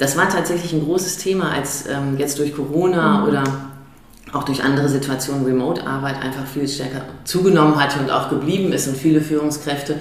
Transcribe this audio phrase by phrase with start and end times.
[0.00, 3.28] Das war tatsächlich ein großes Thema, als ähm, jetzt durch Corona mhm.
[3.28, 3.44] oder
[4.32, 8.96] auch durch andere Situationen Remote-Arbeit einfach viel stärker zugenommen hat und auch geblieben ist und
[8.96, 10.00] viele Führungskräfte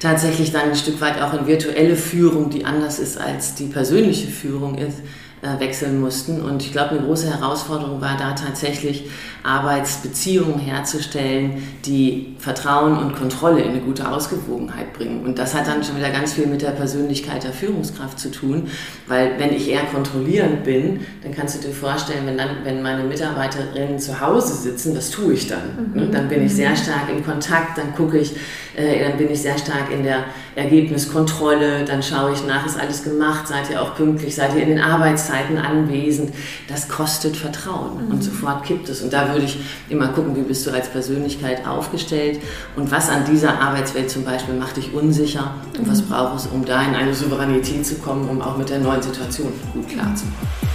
[0.00, 4.28] tatsächlich dann ein Stück weit auch in virtuelle Führung, die anders ist als die persönliche
[4.28, 4.98] Führung ist,
[5.40, 6.42] äh, wechseln mussten.
[6.42, 9.04] Und ich glaube, eine große Herausforderung war da tatsächlich,
[9.44, 15.24] Arbeitsbeziehungen herzustellen, die Vertrauen und Kontrolle in eine gute Ausgewogenheit bringen.
[15.24, 18.68] Und das hat dann schon wieder ganz viel mit der Persönlichkeit der Führungskraft zu tun,
[19.08, 23.02] weil wenn ich eher kontrollierend bin, dann kannst du dir vorstellen, wenn, dann, wenn meine
[23.04, 25.92] Mitarbeiterinnen zu Hause sitzen, was tue ich dann?
[25.94, 26.12] Mhm.
[26.12, 28.36] Dann bin ich sehr stark in Kontakt, dann gucke ich,
[28.76, 33.02] äh, dann bin ich sehr stark in der Ergebniskontrolle, dann schaue ich nach, ist alles
[33.02, 36.32] gemacht, seid ihr auch pünktlich, seid ihr in den Arbeitszeiten anwesend.
[36.68, 38.12] Das kostet Vertrauen mhm.
[38.12, 39.02] und sofort kippt es.
[39.02, 42.40] Und da würde ich immer gucken, wie bist du als Persönlichkeit aufgestellt
[42.76, 46.08] und was an dieser Arbeitswelt zum Beispiel macht dich unsicher und was mhm.
[46.08, 49.52] brauchst du, um da in eine Souveränität zu kommen, um auch mit der neuen Situation
[49.72, 50.71] gut klarzukommen.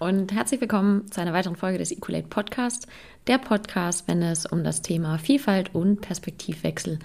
[0.00, 2.86] Und herzlich willkommen zu einer weiteren Folge des Equalate Podcast,
[3.26, 6.98] der Podcast, wenn es um das Thema Vielfalt und Perspektivwechsel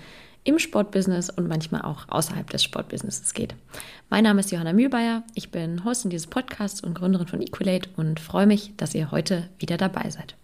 [0.45, 3.53] im Sportbusiness und manchmal auch außerhalb des Sportbusinesses geht.
[4.09, 8.21] Mein Name ist Johanna Mühlbayer, ich bin Hostin dieses Podcasts und Gründerin von Equalate und
[8.21, 10.35] freue mich, dass ihr heute wieder dabei seid.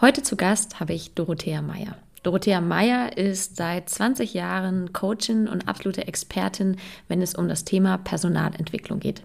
[0.00, 1.94] Heute zu Gast habe ich Dorothea Meyer.
[2.22, 7.98] Dorothea Meyer ist seit 20 Jahren Coachin und absolute Expertin, wenn es um das Thema
[7.98, 9.22] Personalentwicklung geht.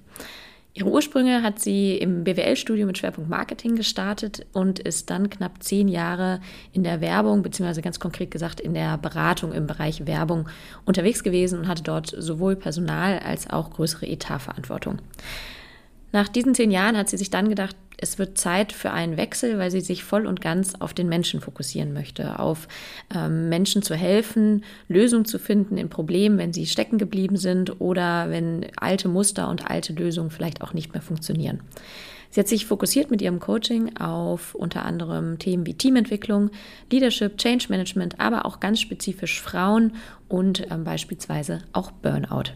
[0.78, 5.88] Ihre Ursprünge hat sie im BWL-Studium mit Schwerpunkt Marketing gestartet und ist dann knapp zehn
[5.88, 6.42] Jahre
[6.74, 10.50] in der Werbung, beziehungsweise ganz konkret gesagt in der Beratung im Bereich Werbung
[10.84, 15.00] unterwegs gewesen und hatte dort sowohl Personal als auch größere Etatverantwortung.
[16.12, 19.58] Nach diesen zehn Jahren hat sie sich dann gedacht, es wird Zeit für einen Wechsel,
[19.58, 22.68] weil sie sich voll und ganz auf den Menschen fokussieren möchte, auf
[23.14, 28.30] ähm, Menschen zu helfen, Lösungen zu finden in Problemen, wenn sie stecken geblieben sind oder
[28.30, 31.62] wenn alte Muster und alte Lösungen vielleicht auch nicht mehr funktionieren.
[32.36, 36.50] Sie hat sich fokussiert mit ihrem Coaching auf unter anderem Themen wie Teamentwicklung,
[36.92, 39.94] Leadership, Change Management, aber auch ganz spezifisch Frauen
[40.28, 42.52] und ähm, beispielsweise auch Burnout.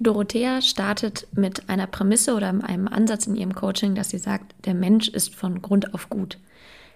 [0.00, 4.74] Dorothea startet mit einer Prämisse oder einem Ansatz in ihrem Coaching, dass sie sagt, der
[4.74, 6.38] Mensch ist von Grund auf gut.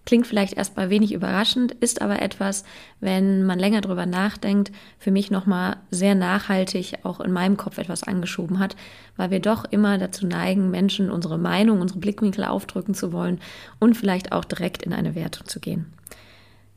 [0.05, 2.65] Klingt vielleicht erstmal wenig überraschend, ist aber etwas,
[2.99, 8.03] wenn man länger drüber nachdenkt, für mich nochmal sehr nachhaltig auch in meinem Kopf etwas
[8.03, 8.75] angeschoben hat,
[9.17, 13.41] weil wir doch immer dazu neigen, Menschen unsere Meinung, unsere Blickwinkel aufdrücken zu wollen
[13.79, 15.87] und vielleicht auch direkt in eine Wertung zu gehen.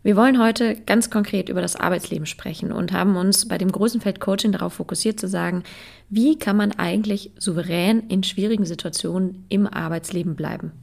[0.06, 4.02] Wir wollen heute ganz konkret über das Arbeitsleben sprechen und haben uns bei dem großen
[4.02, 5.64] Feld Coaching darauf fokussiert zu sagen,
[6.10, 10.74] wie kann man eigentlich souverän in schwierigen Situationen im Arbeitsleben bleiben.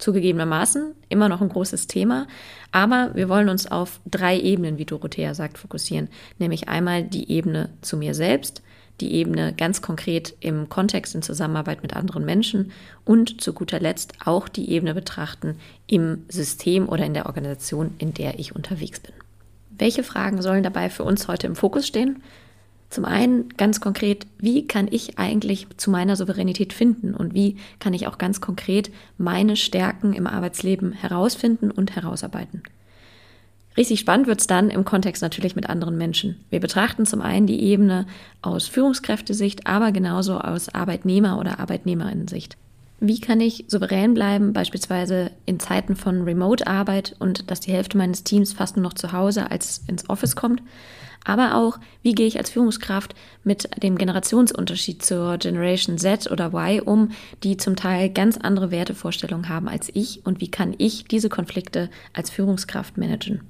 [0.00, 2.26] Zugegebenermaßen immer noch ein großes Thema,
[2.72, 6.08] aber wir wollen uns auf drei Ebenen, wie Dorothea sagt, fokussieren.
[6.40, 8.64] Nämlich einmal die Ebene zu mir selbst,
[9.02, 12.72] die Ebene ganz konkret im Kontext in Zusammenarbeit mit anderen Menschen
[13.04, 18.14] und zu guter Letzt auch die Ebene betrachten im System oder in der Organisation, in
[18.14, 19.12] der ich unterwegs bin.
[19.70, 22.22] Welche Fragen sollen dabei für uns heute im Fokus stehen?
[22.90, 27.94] Zum einen ganz konkret, wie kann ich eigentlich zu meiner Souveränität finden und wie kann
[27.94, 32.62] ich auch ganz konkret meine Stärken im Arbeitsleben herausfinden und herausarbeiten?
[33.76, 36.36] Richtig spannend wird es dann im Kontext natürlich mit anderen Menschen.
[36.50, 38.06] Wir betrachten zum einen die Ebene
[38.42, 42.56] aus Führungskräftesicht, aber genauso aus Arbeitnehmer- oder Arbeitnehmerinnensicht.
[43.00, 48.22] Wie kann ich souverän bleiben, beispielsweise in Zeiten von Remote-Arbeit und dass die Hälfte meines
[48.22, 50.62] Teams fast nur noch zu Hause als ins Office kommt?
[51.24, 56.80] Aber auch, wie gehe ich als Führungskraft mit dem Generationsunterschied zur Generation Z oder Y
[56.80, 57.10] um,
[57.42, 61.90] die zum Teil ganz andere Wertevorstellungen haben als ich und wie kann ich diese Konflikte
[62.12, 63.40] als Führungskraft managen?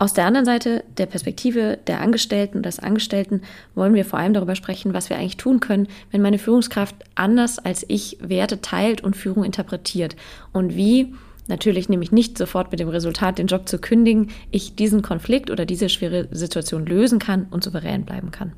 [0.00, 3.42] Aus der anderen Seite, der Perspektive der Angestellten und des Angestellten,
[3.74, 7.58] wollen wir vor allem darüber sprechen, was wir eigentlich tun können, wenn meine Führungskraft anders
[7.58, 10.14] als ich Werte teilt und Führung interpretiert
[10.52, 11.14] und wie
[11.48, 15.66] natürlich nämlich nicht sofort mit dem Resultat, den Job zu kündigen, ich diesen Konflikt oder
[15.66, 18.52] diese schwere Situation lösen kann und souverän bleiben kann.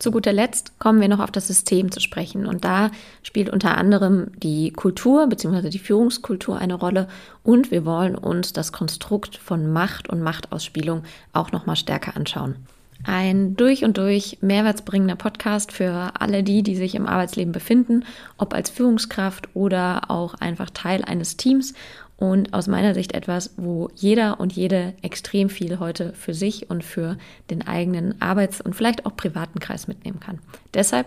[0.00, 2.46] Zu guter Letzt kommen wir noch auf das System zu sprechen.
[2.46, 2.90] Und da
[3.22, 5.68] spielt unter anderem die Kultur bzw.
[5.68, 7.06] die Führungskultur eine Rolle.
[7.42, 11.02] Und wir wollen uns das Konstrukt von Macht und Machtausspielung
[11.34, 12.56] auch nochmal stärker anschauen.
[13.04, 18.04] Ein durch und durch mehrwertsbringender Podcast für alle die, die sich im Arbeitsleben befinden,
[18.38, 21.74] ob als Führungskraft oder auch einfach Teil eines Teams
[22.20, 26.84] und aus meiner Sicht etwas, wo jeder und jede extrem viel heute für sich und
[26.84, 27.16] für
[27.50, 30.38] den eigenen Arbeits- und vielleicht auch privaten Kreis mitnehmen kann.
[30.72, 31.06] Deshalb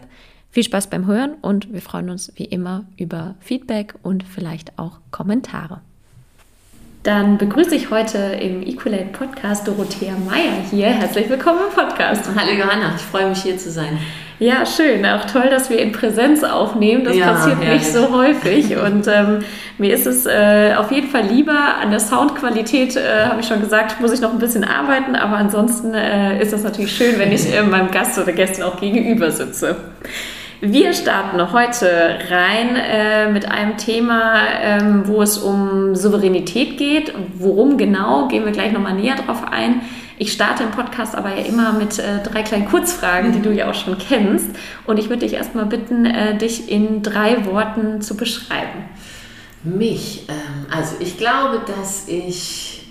[0.53, 4.99] Viel Spaß beim Hören und wir freuen uns wie immer über Feedback und vielleicht auch
[5.09, 5.81] Kommentare.
[7.03, 10.87] Dann begrüße ich heute im Equalate Podcast Dorothea Meier hier.
[10.87, 12.29] Herzlich willkommen im Podcast.
[12.33, 13.97] Hallo Johanna, ich freue mich hier zu sein.
[14.39, 15.05] Ja, schön.
[15.05, 17.03] Auch toll, dass wir in Präsenz aufnehmen.
[17.03, 17.81] Das ja, passiert herrlich.
[17.81, 18.77] nicht so häufig.
[18.77, 19.39] Und ähm,
[19.77, 21.75] mir ist es äh, auf jeden Fall lieber.
[21.81, 25.17] An der Soundqualität, äh, habe ich schon gesagt, muss ich noch ein bisschen arbeiten.
[25.17, 28.79] Aber ansonsten äh, ist es natürlich schön, wenn ich äh, meinem Gast oder Gästen auch
[28.79, 29.75] gegenüber sitze.
[30.65, 37.13] Wir starten heute rein äh, mit einem Thema, ähm, wo es um Souveränität geht.
[37.37, 39.81] Worum genau, gehen wir gleich nochmal näher drauf ein.
[40.17, 43.69] Ich starte im Podcast aber ja immer mit äh, drei kleinen Kurzfragen, die du ja
[43.69, 44.51] auch schon kennst.
[44.87, 48.85] Und ich würde dich erstmal bitten, äh, dich in drei Worten zu beschreiben.
[49.65, 52.82] Mich, ähm, also ich glaube, dass ich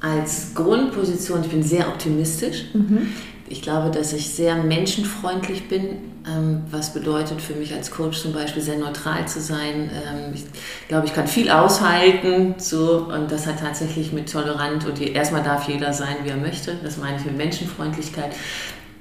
[0.00, 2.64] als Grundposition, ich bin sehr optimistisch.
[2.74, 3.12] Mhm.
[3.48, 8.32] Ich glaube, dass ich sehr menschenfreundlich bin, ähm, was bedeutet für mich als Coach zum
[8.32, 9.88] Beispiel sehr neutral zu sein.
[9.92, 10.44] Ähm, ich
[10.88, 15.68] glaube, ich kann viel aushalten so, und das hat tatsächlich mit tolerant und erstmal darf
[15.68, 16.76] jeder sein, wie er möchte.
[16.82, 18.34] Das meine ich mit Menschenfreundlichkeit.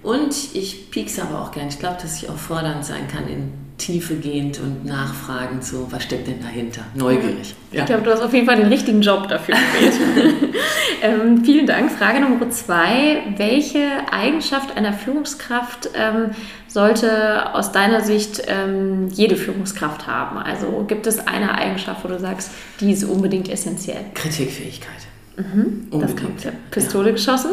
[0.03, 1.67] Und ich piekse aber auch gern.
[1.67, 6.03] Ich glaube, dass ich auch fordernd sein kann in Tiefe gehend und nachfragend, so was
[6.03, 6.81] steckt denn dahinter?
[6.93, 7.55] Neugierig.
[7.71, 7.81] Ja.
[7.81, 10.55] Ich glaube, du hast auf jeden Fall den richtigen Job dafür gewählt.
[11.01, 11.91] ähm, vielen Dank.
[11.91, 13.23] Frage Nummer zwei.
[13.35, 13.79] Welche
[14.11, 16.31] Eigenschaft einer Führungskraft ähm,
[16.67, 20.37] sollte aus deiner Sicht ähm, jede Führungskraft haben?
[20.37, 24.05] Also gibt es eine Eigenschaft, wo du sagst, die ist unbedingt essentiell?
[24.13, 25.05] Kritikfähigkeit.
[25.37, 27.11] Mhm, das kommt Pistole ja.
[27.13, 27.51] geschossen.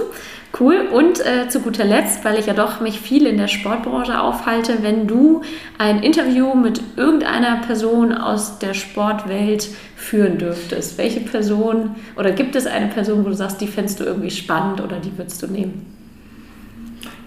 [0.58, 0.86] Cool.
[0.92, 4.82] Und äh, zu guter Letzt, weil ich ja doch mich viel in der Sportbranche aufhalte,
[4.82, 5.42] wenn du
[5.78, 12.66] ein Interview mit irgendeiner Person aus der Sportwelt führen dürftest, welche Person oder gibt es
[12.66, 15.86] eine Person, wo du sagst, die fändest du irgendwie spannend oder die würdest du nehmen?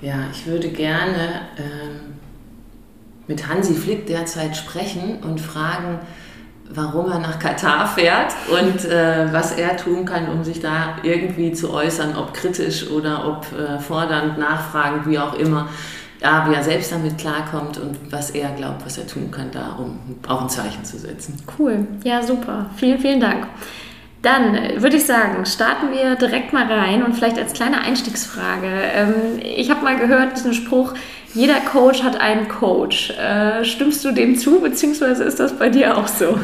[0.01, 2.13] Ja, ich würde gerne ähm,
[3.28, 6.00] mit Hansi Flick derzeit sprechen und fragen,
[6.69, 11.53] warum er nach Katar fährt und äh, was er tun kann, um sich da irgendwie
[11.53, 15.69] zu äußern, ob kritisch oder ob äh, fordernd, nachfragend, wie auch immer.
[16.21, 19.75] Ja, wie er selbst damit klarkommt und was er glaubt, was er tun kann, da
[19.77, 21.38] um auch ein Zeichen zu setzen.
[21.59, 22.67] Cool, ja super.
[22.77, 23.47] Vielen, vielen Dank.
[24.25, 28.67] Dann äh, würde ich sagen, starten wir direkt mal rein und vielleicht als kleine Einstiegsfrage.
[28.67, 30.94] Ähm, ich habe mal gehört, diesen Spruch,
[31.36, 33.12] jeder Coach hat einen Coach.
[33.12, 36.40] Äh, stimmst du dem zu, beziehungsweise ist das bei dir auch so?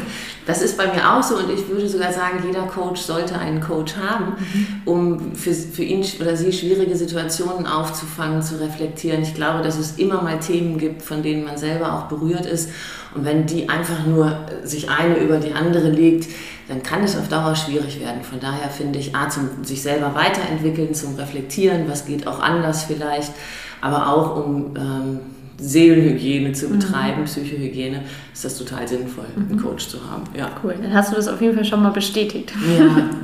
[0.45, 3.61] Das ist bei mir auch so und ich würde sogar sagen, jeder Coach sollte einen
[3.61, 4.67] Coach haben, mhm.
[4.85, 9.21] um für, für ihn oder sie schwierige Situationen aufzufangen, zu reflektieren.
[9.21, 12.69] Ich glaube, dass es immer mal Themen gibt, von denen man selber auch berührt ist.
[13.13, 16.29] Und wenn die einfach nur sich eine über die andere legt,
[16.67, 18.23] dann kann es auf Dauer schwierig werden.
[18.23, 22.83] Von daher finde ich, A, zum sich selber weiterentwickeln, zum Reflektieren, was geht auch anders
[22.83, 23.33] vielleicht
[23.81, 25.19] aber auch um ähm,
[25.61, 26.79] Seelenhygiene zu mhm.
[26.79, 27.25] betreiben, mhm.
[27.25, 28.03] Psychohygiene,
[28.33, 29.61] ist das total sinnvoll, einen mhm.
[29.61, 30.23] Coach zu haben.
[30.35, 30.49] Ja.
[30.63, 32.51] Cool, dann hast du das auf jeden Fall schon mal bestätigt.
[32.77, 33.09] Ja.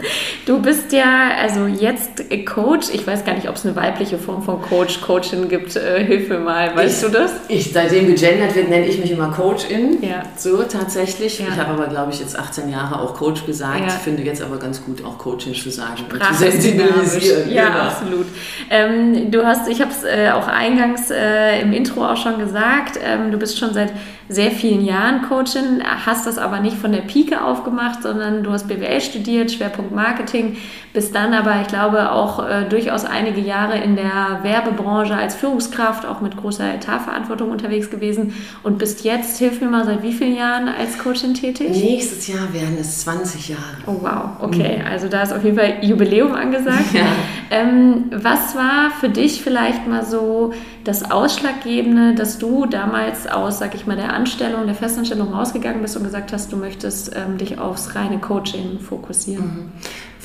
[0.45, 2.87] Du bist ja also jetzt Coach.
[2.93, 5.75] Ich weiß gar nicht, ob es eine weibliche Form von Coach, Coachin gibt.
[5.75, 7.33] Äh, hilf mir mal, weißt ich, du das?
[7.49, 10.01] Ich, seitdem gegendert wird, nenne ich mich immer Coachin.
[10.01, 10.23] Ja.
[10.37, 11.39] So tatsächlich.
[11.39, 11.47] Ja.
[11.51, 13.81] Ich habe aber, glaube ich, jetzt 18 Jahre auch Coach gesagt.
[13.81, 13.89] Ja.
[13.89, 15.97] Finde jetzt aber ganz gut, auch Coachin zu sagen.
[15.97, 17.51] Sprache zu sensibilisieren.
[17.51, 17.79] Ja, genau.
[17.79, 18.27] absolut.
[18.69, 22.39] Ähm, du hast, ich habe es äh, auch eingangs äh, im Intro auch schon schon
[22.39, 23.93] gesagt, ähm, du bist schon seit
[24.29, 28.67] sehr vielen Jahren Coachin, hast das aber nicht von der Pike aufgemacht, sondern du hast
[28.67, 30.57] BWL studiert, Schwerpunkt Marketing,
[30.93, 36.05] bist dann aber, ich glaube, auch äh, durchaus einige Jahre in der Werbebranche als Führungskraft,
[36.05, 40.35] auch mit großer Etatverantwortung unterwegs gewesen und bist jetzt, hilf mir mal, seit wie vielen
[40.35, 41.69] Jahren als Coachin tätig?
[41.69, 43.61] Nächstes Jahr werden es 20 Jahre.
[43.85, 44.87] Oh wow, okay, mhm.
[44.87, 46.77] also da ist auf jeden Fall Jubiläum angesagt.
[46.97, 47.05] Ja.
[47.51, 53.75] Ähm, was war für dich vielleicht mal so das Ausschlaggebende, dass du damals aus, sag
[53.75, 57.59] ich mal, der Anstellung, der Festanstellung rausgegangen bist und gesagt hast, du möchtest ähm, dich
[57.59, 59.45] aufs reine Coaching fokussieren?
[59.45, 59.71] Mhm.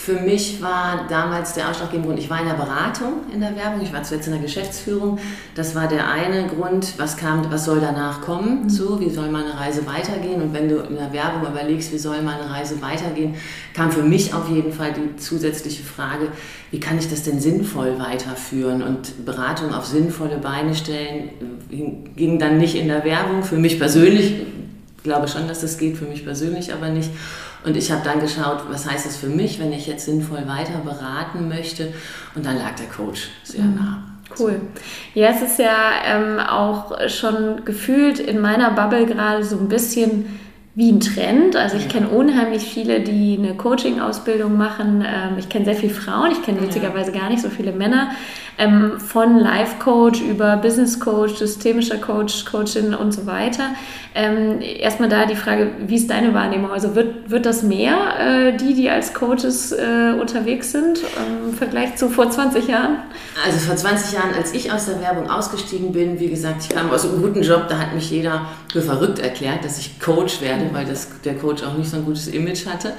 [0.05, 3.83] Für mich war damals der ausschlaggebende Grund, ich war in der Beratung in der Werbung,
[3.83, 5.21] ich war zuletzt in der Geschäftsführung.
[5.55, 8.69] Das war der eine Grund, was kam, was soll danach kommen, mhm.
[8.69, 10.43] so, wie soll meine Reise weitergehen?
[10.43, 13.37] Und wenn du in der Werbung überlegst, wie soll meine Reise weitergehen,
[13.75, 16.33] kam für mich auf jeden Fall die zusätzliche Frage,
[16.73, 18.83] wie kann ich das denn sinnvoll weiterführen?
[18.83, 21.31] Und Beratung auf sinnvolle Beine stellen
[22.17, 24.35] ging dann nicht in der Werbung, für mich persönlich,
[24.97, 27.11] ich glaube schon, dass das geht, für mich persönlich aber nicht.
[27.65, 30.79] Und ich habe dann geschaut, was heißt das für mich, wenn ich jetzt sinnvoll weiter
[30.85, 31.93] beraten möchte.
[32.35, 33.77] Und dann lag der Coach sehr mhm.
[33.77, 34.03] nah.
[34.39, 34.61] Cool.
[35.15, 40.41] Ja, es ist ja ähm, auch schon gefühlt in meiner Bubble gerade so ein bisschen
[40.75, 41.55] wie ein Trend.
[41.55, 45.05] Also ich kenne unheimlich viele, die eine Coaching-Ausbildung machen.
[45.07, 48.13] Ähm, ich kenne sehr viele Frauen, ich kenne witzigerweise gar nicht so viele Männer.
[48.59, 53.71] Ähm, von Life-Coach über Business-Coach, systemischer Coach, Coachin und so weiter.
[54.15, 56.71] Ähm, erstmal da die Frage, wie ist deine Wahrnehmung?
[56.71, 61.01] Also wird, wird das mehr, äh, die, die als Coaches äh, unterwegs sind,
[61.47, 62.99] im Vergleich zu vor 20 Jahren?
[63.45, 66.91] Also vor 20 Jahren, als ich aus der Werbung ausgestiegen bin, wie gesagt, ich kam
[66.91, 70.62] aus einem guten Job, da hat mich jeder für verrückt erklärt, dass ich Coach werde,
[70.73, 72.93] weil das, der Coach auch nicht so ein gutes Image hatte.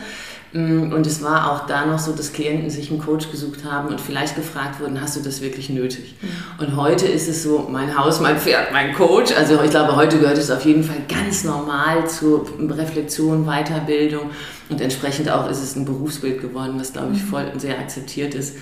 [0.53, 3.89] Mm, und es war auch da noch so, dass Klienten sich einen Coach gesucht haben
[3.89, 6.15] und vielleicht gefragt wurden, hast du das wirklich nötig?
[6.21, 6.63] Mhm.
[6.63, 9.31] Und heute ist es so, mein Haus, mein Pferd, mein Coach.
[9.35, 14.29] Also ich glaube, heute gehört es auf jeden Fall ganz normal zur Reflexion, Weiterbildung
[14.69, 17.27] und entsprechend auch ist es ein Berufsbild geworden, was, glaube ich, mhm.
[17.27, 18.55] voll sehr akzeptiert ist.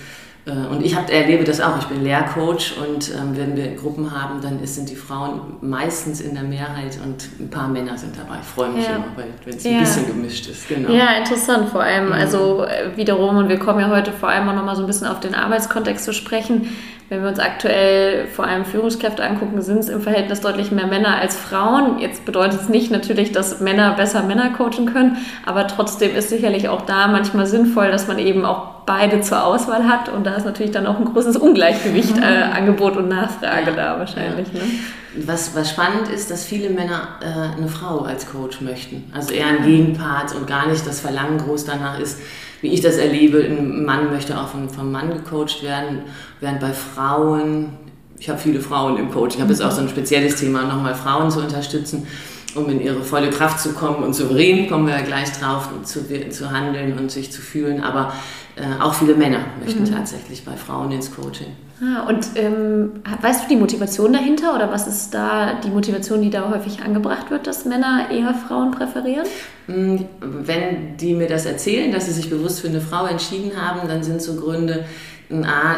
[0.44, 1.78] Äh, und ich hab, erlebe das auch.
[1.78, 6.20] Ich bin Lehrcoach und ähm, wenn wir Gruppen haben, dann ist, sind die Frauen meistens
[6.20, 8.38] in der Mehrheit und ein paar Männer sind dabei.
[8.40, 8.96] Ich freue mich ja.
[8.96, 9.72] immer, wenn es ja.
[9.72, 10.68] ein bisschen gemischt ist.
[10.68, 10.90] Genau.
[10.90, 12.06] Ja, interessant vor allem.
[12.06, 12.12] Mhm.
[12.12, 15.06] Also äh, wiederum, und wir kommen ja heute vor allem auch nochmal so ein bisschen
[15.06, 16.68] auf den Arbeitskontext zu sprechen.
[17.08, 21.18] Wenn wir uns aktuell vor allem Führungskräfte angucken, sind es im Verhältnis deutlich mehr Männer
[21.18, 21.98] als Frauen.
[21.98, 26.70] Jetzt bedeutet es nicht natürlich, dass Männer besser Männer coachen können, aber trotzdem ist sicherlich
[26.70, 30.46] auch da manchmal sinnvoll, dass man eben auch beide zur Auswahl hat und da ist
[30.46, 34.48] natürlich dann auch ein großes Ungleichgewicht äh, Angebot und Nachfrage ja, da wahrscheinlich.
[34.52, 34.60] Ja.
[34.60, 35.26] Ne?
[35.26, 39.04] Was, was spannend ist, dass viele Männer äh, eine Frau als Coach möchten.
[39.14, 42.18] Also eher ein Gegenpart und gar nicht das Verlangen groß danach ist,
[42.62, 46.02] wie ich das erlebe, ein Mann möchte auch vom, vom Mann gecoacht werden,
[46.40, 47.74] während bei Frauen,
[48.18, 50.94] ich habe viele Frauen im Coaching, ich habe jetzt auch so ein spezielles Thema, nochmal
[50.94, 52.06] Frauen zu unterstützen,
[52.54, 56.00] um in ihre volle Kraft zu kommen und souverän, kommen wir ja gleich drauf, zu,
[56.30, 58.12] zu handeln und sich zu fühlen, aber
[58.56, 59.94] äh, auch viele Männer möchten mhm.
[59.94, 61.48] tatsächlich bei Frauen ins Coaching.
[61.80, 66.30] Ah, und ähm, weißt du die Motivation dahinter oder was ist da die Motivation, die
[66.30, 69.26] da häufig angebracht wird, dass Männer eher Frauen präferieren?
[69.66, 73.88] Mm, wenn die mir das erzählen, dass sie sich bewusst für eine Frau entschieden haben,
[73.88, 74.84] dann sind so Gründe,
[75.30, 75.76] A,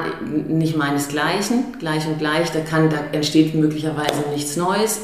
[0.48, 5.00] nicht meinesgleichen, gleich und gleich, da, kann, da entsteht möglicherweise nichts Neues.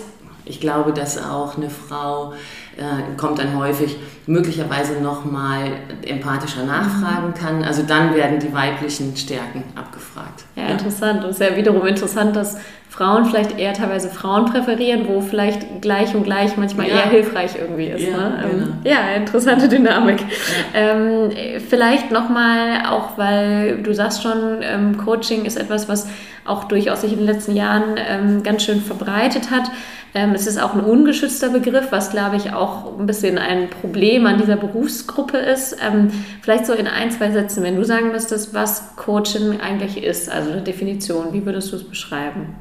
[0.50, 2.32] Ich glaube, dass auch eine Frau
[2.76, 7.62] äh, kommt dann häufig möglicherweise nochmal empathischer nachfragen kann.
[7.62, 10.44] Also dann werden die weiblichen Stärken abgefragt.
[10.56, 10.68] Ja, ja.
[10.70, 11.24] interessant.
[11.24, 12.56] Und es ist ja wiederum interessant, dass
[12.90, 16.96] Frauen vielleicht eher teilweise Frauen präferieren, wo vielleicht gleich und gleich manchmal ja.
[16.96, 18.02] eher hilfreich irgendwie ist.
[18.02, 18.44] Ja, ne?
[18.44, 18.66] Ähm, genau.
[18.82, 20.20] ja interessante Dynamik.
[20.20, 20.26] Ja.
[20.74, 21.30] Ähm,
[21.68, 26.08] vielleicht nochmal, auch weil du sagst schon, ähm, Coaching ist etwas, was
[26.44, 29.70] auch durchaus sich in den letzten Jahren ähm, ganz schön verbreitet hat.
[30.12, 34.26] Ähm, es ist auch ein ungeschützter Begriff, was, glaube ich, auch ein bisschen ein Problem
[34.26, 35.76] an dieser Berufsgruppe ist.
[35.80, 36.10] Ähm,
[36.42, 40.50] vielleicht so in ein, zwei Sätzen, wenn du sagen müsstest, was Coaching eigentlich ist, also
[40.50, 42.56] eine Definition, wie würdest du es beschreiben?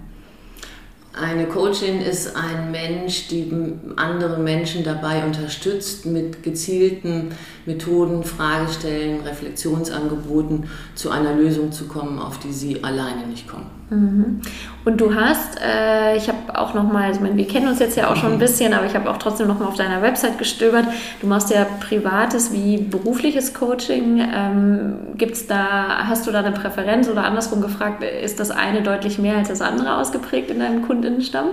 [1.22, 3.52] Eine Coachin ist ein Mensch, die
[3.98, 7.36] andere Menschen dabei unterstützt, mit gezielten
[7.66, 13.79] Methoden, Fragestellen, Reflexionsangeboten zu einer Lösung zu kommen, auf die sie alleine nicht kommen.
[13.90, 14.42] Mhm.
[14.86, 17.98] Und du hast, äh, ich habe auch noch mal, ich meine, wir kennen uns jetzt
[17.98, 18.40] ja auch schon ein mhm.
[18.40, 20.86] bisschen, aber ich habe auch trotzdem noch mal auf deiner Website gestöbert.
[21.22, 24.20] Du machst ja privates wie berufliches Coaching.
[24.34, 29.18] Ähm, gibt's da, hast du da eine Präferenz oder andersrum gefragt, ist das eine deutlich
[29.18, 31.48] mehr als das andere ausgeprägt in deinem Kundinnenstamm?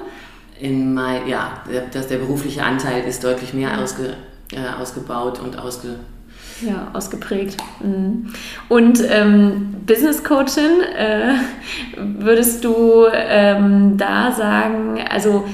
[0.61, 4.15] In mein, ja, der, der berufliche Anteil ist deutlich mehr ausge,
[4.53, 5.97] äh, ausgebaut und ausge
[6.63, 7.57] ja, ausgeprägt.
[7.83, 8.33] Mhm.
[8.69, 11.35] Und ähm, Business Coaching, äh,
[11.97, 15.45] würdest du ähm, da sagen, also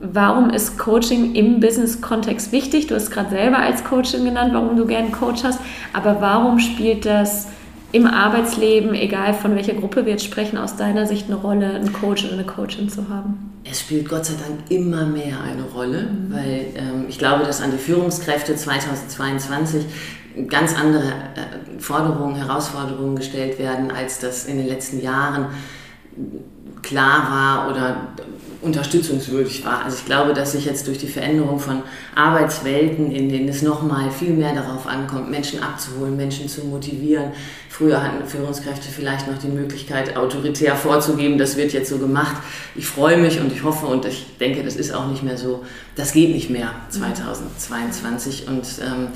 [0.00, 2.86] warum ist Coaching im Business-Kontext wichtig?
[2.86, 5.60] Du hast gerade selber als Coaching genannt, warum du gerne Coach hast,
[5.92, 7.48] aber warum spielt das
[7.94, 11.92] im Arbeitsleben, egal von welcher Gruppe wir jetzt sprechen, aus deiner Sicht eine Rolle, einen
[11.92, 13.52] Coach oder eine Coachin zu haben?
[13.70, 16.34] Es spielt Gott sei Dank immer mehr eine Rolle, mhm.
[16.34, 19.84] weil ähm, ich glaube, dass an die Führungskräfte 2022
[20.48, 25.46] ganz andere äh, Forderungen, Herausforderungen gestellt werden, als das in den letzten Jahren
[26.82, 28.08] klar war oder
[28.64, 29.84] unterstützungswürdig war.
[29.84, 31.82] Also ich glaube, dass sich jetzt durch die Veränderung von
[32.14, 37.32] Arbeitswelten, in denen es nochmal viel mehr darauf ankommt, Menschen abzuholen, Menschen zu motivieren.
[37.68, 42.36] Früher hatten Führungskräfte vielleicht noch die Möglichkeit, autoritär vorzugeben, das wird jetzt so gemacht.
[42.74, 45.64] Ich freue mich und ich hoffe und ich denke, das ist auch nicht mehr so.
[45.96, 49.08] Das geht nicht mehr 2022 und ähm,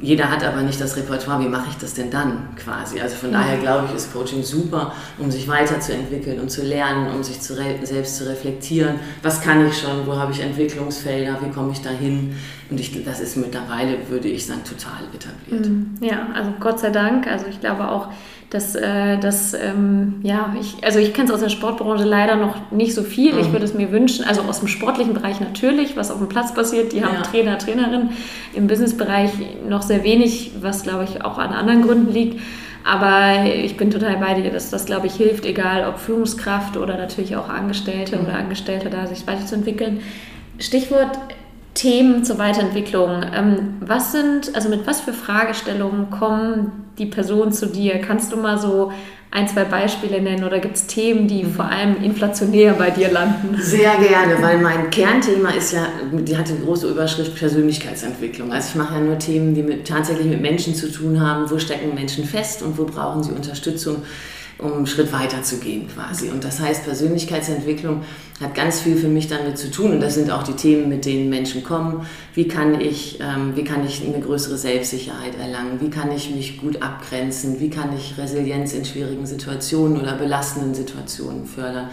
[0.00, 3.00] jeder hat aber nicht das Repertoire, wie mache ich das denn dann quasi.
[3.00, 7.22] Also von daher glaube ich, ist Coaching super, um sich weiterzuentwickeln und zu lernen, um
[7.22, 11.72] sich zu selbst zu reflektieren was kann ich schon, wo habe ich Entwicklungsfelder, wie komme
[11.72, 12.36] ich dahin.
[12.70, 15.66] Und ich, das ist mittlerweile, würde ich sagen, total etabliert.
[15.68, 15.94] Mhm.
[16.00, 17.26] Ja, also Gott sei Dank.
[17.26, 18.08] Also ich glaube auch,
[18.50, 22.70] dass, äh, dass ähm, ja, ich, also ich kenne es aus der Sportbranche leider noch
[22.70, 23.32] nicht so viel.
[23.32, 23.40] Mhm.
[23.40, 26.54] Ich würde es mir wünschen, also aus dem sportlichen Bereich natürlich, was auf dem Platz
[26.54, 26.92] passiert.
[26.92, 27.22] Die haben ja.
[27.22, 28.10] Trainer, Trainerinnen.
[28.54, 29.30] Im Businessbereich
[29.68, 32.40] noch sehr wenig, was glaube ich auch an anderen Gründen liegt.
[32.84, 36.96] Aber ich bin total bei dir, dass das, glaube ich, hilft, egal ob Führungskraft oder
[36.96, 38.26] natürlich auch Angestellte mhm.
[38.26, 40.00] oder Angestellte da sich weiterzuentwickeln.
[40.60, 41.18] Stichwort
[41.76, 43.22] Themen zur Weiterentwicklung.
[43.34, 47.98] Ähm, was sind, also mit was für Fragestellungen kommen die Personen zu dir?
[48.00, 48.90] Kannst du mal so
[49.30, 51.52] ein, zwei Beispiele nennen oder gibt es Themen, die mhm.
[51.52, 53.56] vor allem inflationär bei dir landen?
[53.60, 58.50] Sehr gerne, weil mein Kernthema ist ja, die hat eine große Überschrift Persönlichkeitsentwicklung.
[58.50, 61.50] Also ich mache ja nur Themen, die mit, tatsächlich mit Menschen zu tun haben.
[61.50, 64.02] Wo stecken Menschen fest und wo brauchen sie Unterstützung?
[64.58, 66.30] Um einen Schritt weiter zu gehen quasi.
[66.30, 68.02] Und das heißt, Persönlichkeitsentwicklung
[68.40, 71.04] hat ganz viel für mich damit zu tun und das sind auch die Themen, mit
[71.04, 72.06] denen Menschen kommen.
[72.34, 75.80] Wie kann ich, ähm, wie kann ich eine größere Selbstsicherheit erlangen?
[75.80, 77.60] Wie kann ich mich gut abgrenzen?
[77.60, 81.90] Wie kann ich Resilienz in schwierigen Situationen oder belastenden Situationen fördern?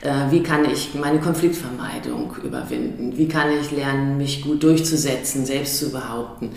[0.00, 3.16] Äh, wie kann ich meine Konfliktvermeidung überwinden?
[3.16, 6.50] Wie kann ich lernen, mich gut durchzusetzen, selbst zu behaupten?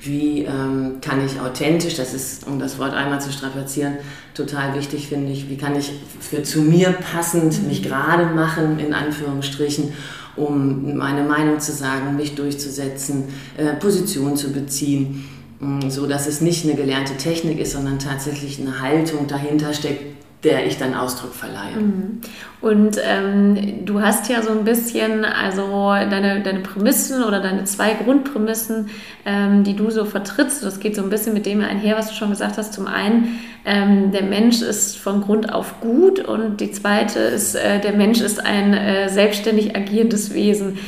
[0.00, 3.94] Wie ähm, kann ich authentisch, das ist, um das Wort einmal zu strapazieren,
[4.34, 8.92] total wichtig finde ich, wie kann ich für zu mir passend mich gerade machen, in
[8.92, 9.92] Anführungsstrichen,
[10.34, 13.24] um meine Meinung zu sagen, mich durchzusetzen,
[13.56, 15.28] äh, Position zu beziehen,
[15.60, 20.17] mm, so dass es nicht eine gelernte Technik ist, sondern tatsächlich eine Haltung dahinter steckt,
[20.44, 21.76] der ich dann Ausdruck verleihe.
[21.76, 22.20] Mhm.
[22.60, 27.94] Und ähm, du hast ja so ein bisschen, also deine, deine Prämissen oder deine zwei
[27.94, 28.88] Grundprämissen,
[29.24, 32.14] ähm, die du so vertrittst, das geht so ein bisschen mit dem einher, was du
[32.14, 32.72] schon gesagt hast.
[32.72, 37.80] Zum einen, ähm, der Mensch ist von Grund auf gut und die zweite ist, äh,
[37.80, 40.78] der Mensch ist ein äh, selbstständig agierendes Wesen.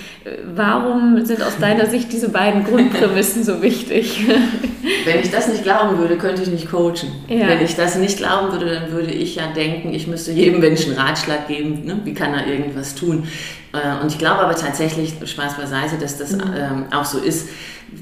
[0.54, 4.26] Warum sind aus deiner Sicht diese beiden Grundprämissen so wichtig?
[5.04, 7.10] Wenn ich das nicht glauben würde, könnte ich nicht coachen.
[7.28, 7.48] Ja.
[7.48, 10.94] Wenn ich das nicht glauben würde, dann würde ich ja denken, ich müsste jedem Menschen
[10.94, 12.00] Ratschlag geben, ne?
[12.04, 13.24] wie kann er irgendwas tun.
[13.72, 16.42] Äh, und ich glaube aber tatsächlich, Spaß beiseite, dass das mhm.
[16.56, 17.48] ähm, auch so ist.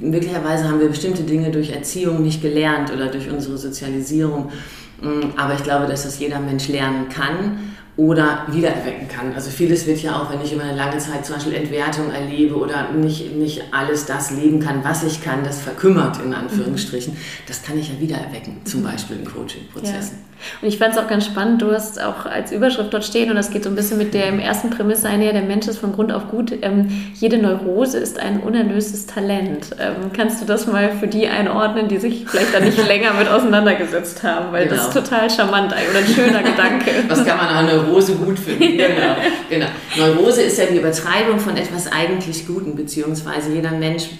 [0.00, 4.52] Möglicherweise haben wir bestimmte Dinge durch Erziehung nicht gelernt oder durch unsere Sozialisierung.
[5.00, 9.34] Mm, aber ich glaube, dass das jeder Mensch lernen kann oder wiedererwecken kann.
[9.34, 12.56] Also vieles wird ja auch, wenn ich über eine lange Zeit zum Beispiel Entwertung erlebe
[12.56, 17.18] oder nicht, nicht alles das leben kann, was ich kann, das verkümmert in Anführungsstrichen, mhm.
[17.46, 20.18] das kann ich ja wiedererwecken, zum Beispiel in Coaching-Prozessen.
[20.18, 20.37] Ja.
[20.62, 23.36] Und ich fand es auch ganz spannend, du hast auch als Überschrift dort stehen und
[23.36, 25.92] das geht so ein bisschen mit der im ersten Prämisse einher, der Mensch ist von
[25.92, 26.52] Grund auf gut.
[26.62, 29.70] Ähm, jede Neurose ist ein unerlöstes Talent.
[29.78, 33.28] Ähm, kannst du das mal für die einordnen, die sich vielleicht da nicht länger mit
[33.28, 34.52] auseinandergesetzt haben?
[34.52, 34.76] Weil genau.
[34.76, 36.90] das ist total charmant oder ein schöner Gedanke.
[37.08, 38.78] Was kann man an Neurose gut finden?
[38.88, 39.16] Genau.
[39.48, 39.66] genau.
[39.96, 44.10] Neurose ist ja die Übertreibung von etwas eigentlich Guten, beziehungsweise jeder Mensch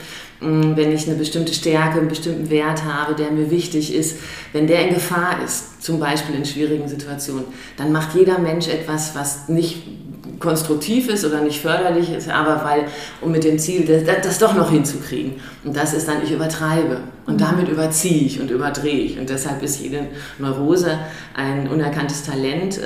[0.40, 4.18] wenn ich eine bestimmte Stärke, einen bestimmten Wert habe, der mir wichtig ist,
[4.52, 7.44] wenn der in Gefahr ist, zum Beispiel in schwierigen Situationen,
[7.76, 9.82] dann macht jeder Mensch etwas, was nicht
[10.38, 12.84] konstruktiv ist oder nicht förderlich ist, aber weil,
[13.20, 15.34] um mit dem Ziel, das, das doch noch hinzukriegen.
[15.64, 17.00] Und das ist dann, ich übertreibe.
[17.26, 17.38] Und mhm.
[17.38, 19.18] damit überziehe ich und überdrehe ich.
[19.18, 20.06] Und deshalb ist jede
[20.38, 20.98] Neurose
[21.34, 22.82] ein unerkanntes Talent, äh,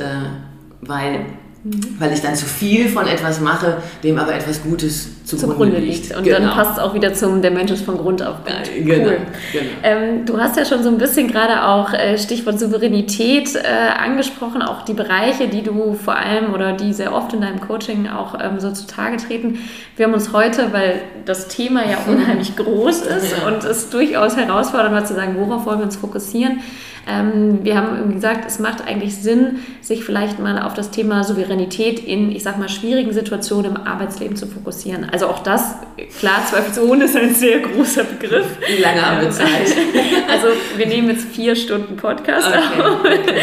[0.81, 1.27] weil
[1.65, 1.97] Mhm.
[2.01, 6.17] Weil ich dann zu viel von etwas mache, dem aber etwas Gutes zugrunde, zugrunde liegt.
[6.17, 6.39] Und genau.
[6.39, 8.53] dann passt es auch wieder zum, der Mensch ist von Grund auf gut.
[8.53, 9.11] Äh, genau.
[9.11, 9.19] Cool.
[9.53, 9.65] Genau.
[9.85, 13.61] Ähm, du hast ja schon so ein bisschen gerade auch äh, Stichwort Souveränität äh,
[13.97, 18.09] angesprochen, auch die Bereiche, die du vor allem oder die sehr oft in deinem Coaching
[18.09, 19.61] auch ähm, so zutage treten.
[19.97, 23.47] Wir haben uns heute, weil das Thema ja unheimlich groß ist ja.
[23.47, 26.61] und es durchaus herausfordernd war zu sagen, worauf wollen wir uns fokussieren,
[27.09, 31.99] ähm, wir haben gesagt, es macht eigentlich Sinn, sich vielleicht mal auf das Thema Souveränität
[31.99, 35.09] in, ich sag mal, schwierigen Situationen im Arbeitsleben zu fokussieren.
[35.11, 35.75] Also auch das,
[36.21, 38.47] klar, zweifelsohne ist ein sehr großer Begriff.
[38.69, 39.49] Wie lange haben wir ähm, Zeit?
[40.31, 43.01] also wir nehmen jetzt vier Stunden Podcast okay, auf.
[43.01, 43.35] Okay.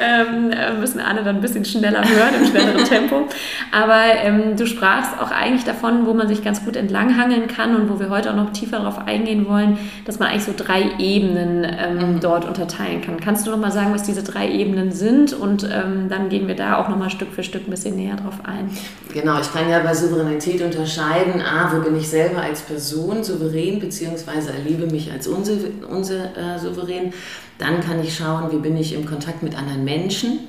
[0.00, 3.26] ähm, müssen alle dann ein bisschen schneller hören, im schnelleren Tempo.
[3.72, 7.90] Aber ähm, du sprachst auch eigentlich davon, wo man sich ganz gut entlanghangeln kann und
[7.90, 11.64] wo wir heute auch noch tiefer darauf eingehen wollen, dass man eigentlich so drei Ebenen
[11.64, 12.20] ähm, mhm.
[12.20, 13.20] dort unterteilen kann kann.
[13.20, 16.54] Kannst du noch mal sagen, was diese drei Ebenen sind und ähm, dann gehen wir
[16.54, 18.70] da auch noch mal Stück für Stück ein bisschen näher drauf ein.
[19.12, 23.80] Genau, ich kann ja bei Souveränität unterscheiden, a, wo bin ich selber als Person souverän
[23.80, 27.06] beziehungsweise erlebe mich als unsouverän.
[27.06, 27.12] Äh,
[27.58, 30.40] Dann kann ich schauen, wie bin ich im Kontakt mit anderen Menschen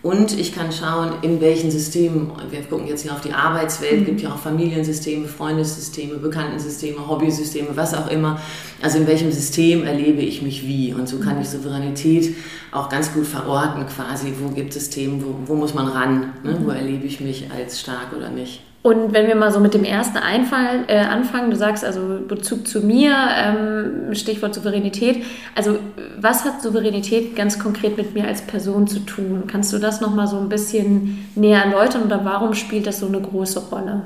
[0.00, 4.04] Und ich kann schauen, in welchen Systemen, wir gucken jetzt hier auf die Arbeitswelt, mhm.
[4.04, 8.40] gibt ja auch Familiensysteme, Freundessysteme, Bekanntensysteme, Hobbysysteme, was auch immer.
[8.80, 10.94] Also in welchem System erlebe ich mich wie?
[10.94, 12.36] Und so kann ich Souveränität
[12.70, 16.60] auch ganz gut verorten quasi, wo gibt es Themen, wo, wo muss man ran, ne?
[16.62, 18.60] wo erlebe ich mich als stark oder nicht.
[18.80, 22.66] Und wenn wir mal so mit dem ersten Einfall äh, anfangen, du sagst also Bezug
[22.66, 25.24] zu mir, ähm, Stichwort Souveränität.
[25.54, 25.78] Also
[26.18, 29.44] was hat Souveränität ganz konkret mit mir als Person zu tun?
[29.48, 33.20] Kannst du das nochmal so ein bisschen näher erläutern oder warum spielt das so eine
[33.20, 34.04] große Rolle?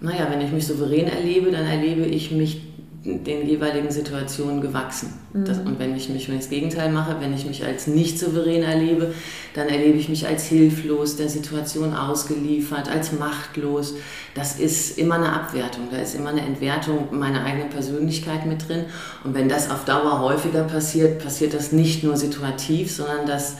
[0.00, 2.62] Naja, wenn ich mich souverän erlebe, dann erlebe ich mich
[3.24, 5.12] den jeweiligen Situationen gewachsen.
[5.32, 5.44] Mhm.
[5.44, 8.18] Das, und wenn ich mich, wenn ich das Gegenteil mache, wenn ich mich als nicht
[8.18, 9.14] souverän erlebe,
[9.54, 13.94] dann erlebe ich mich als hilflos, der Situation ausgeliefert, als machtlos.
[14.34, 18.84] Das ist immer eine Abwertung, da ist immer eine Entwertung meiner eigenen Persönlichkeit mit drin.
[19.24, 23.56] Und wenn das auf Dauer häufiger passiert, passiert das nicht nur situativ, sondern das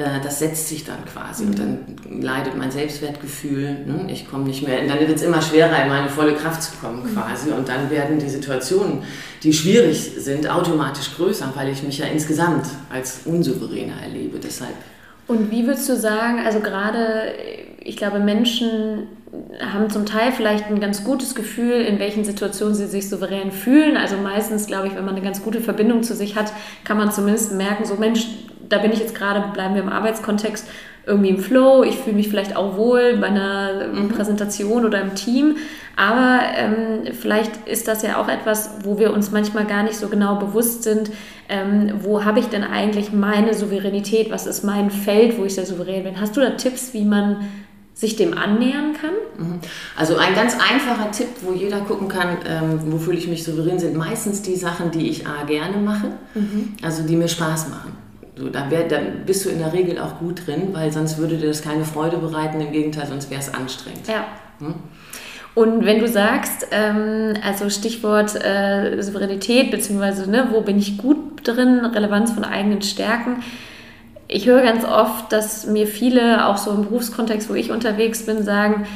[0.00, 1.78] äh, das setzt sich dann quasi und dann
[2.20, 3.84] leidet mein Selbstwertgefühl.
[3.86, 4.06] Ne?
[4.08, 7.02] Ich komme nicht mehr, dann wird es immer schwerer, in meine volle Kraft zu kommen
[7.14, 9.02] quasi und dann werden die Situationen,
[9.42, 14.38] die schwierig sind, automatisch größer, weil ich mich ja insgesamt als unsouveräner erlebe.
[14.38, 14.74] Deshalb.
[15.26, 17.32] Und wie würdest du sagen, also gerade,
[17.84, 19.06] ich glaube, Menschen
[19.60, 23.96] haben zum Teil vielleicht ein ganz gutes Gefühl, in welchen Situationen sie sich souverän fühlen.
[23.96, 26.52] Also meistens, glaube ich, wenn man eine ganz gute Verbindung zu sich hat,
[26.84, 28.26] kann man zumindest merken, so Mensch,
[28.70, 30.66] da bin ich jetzt gerade, bleiben wir im Arbeitskontext,
[31.06, 31.82] irgendwie im Flow.
[31.82, 34.08] Ich fühle mich vielleicht auch wohl bei einer mhm.
[34.08, 35.56] Präsentation oder im Team.
[35.96, 40.08] Aber ähm, vielleicht ist das ja auch etwas, wo wir uns manchmal gar nicht so
[40.08, 41.10] genau bewusst sind,
[41.48, 44.30] ähm, wo habe ich denn eigentlich meine Souveränität?
[44.30, 46.20] Was ist mein Feld, wo ich sehr souverän bin?
[46.20, 47.48] Hast du da Tipps, wie man
[47.92, 49.10] sich dem annähern kann?
[49.36, 49.60] Mhm.
[49.96, 53.78] Also ein ganz einfacher Tipp, wo jeder gucken kann, ähm, wo fühle ich mich souverän,
[53.78, 56.74] sind meistens die Sachen, die ich A, gerne mache, mhm.
[56.82, 58.09] also die mir Spaß machen.
[58.40, 61.36] So, da, wär, da bist du in der Regel auch gut drin, weil sonst würde
[61.36, 62.58] dir das keine Freude bereiten.
[62.62, 64.08] Im Gegenteil, sonst wäre es anstrengend.
[64.08, 64.24] Ja.
[64.60, 64.74] Hm?
[65.54, 71.46] Und wenn du sagst, ähm, also Stichwort äh, Souveränität, beziehungsweise ne, wo bin ich gut
[71.46, 73.42] drin, Relevanz von eigenen Stärken,
[74.26, 78.42] ich höre ganz oft, dass mir viele, auch so im Berufskontext, wo ich unterwegs bin,
[78.42, 78.86] sagen,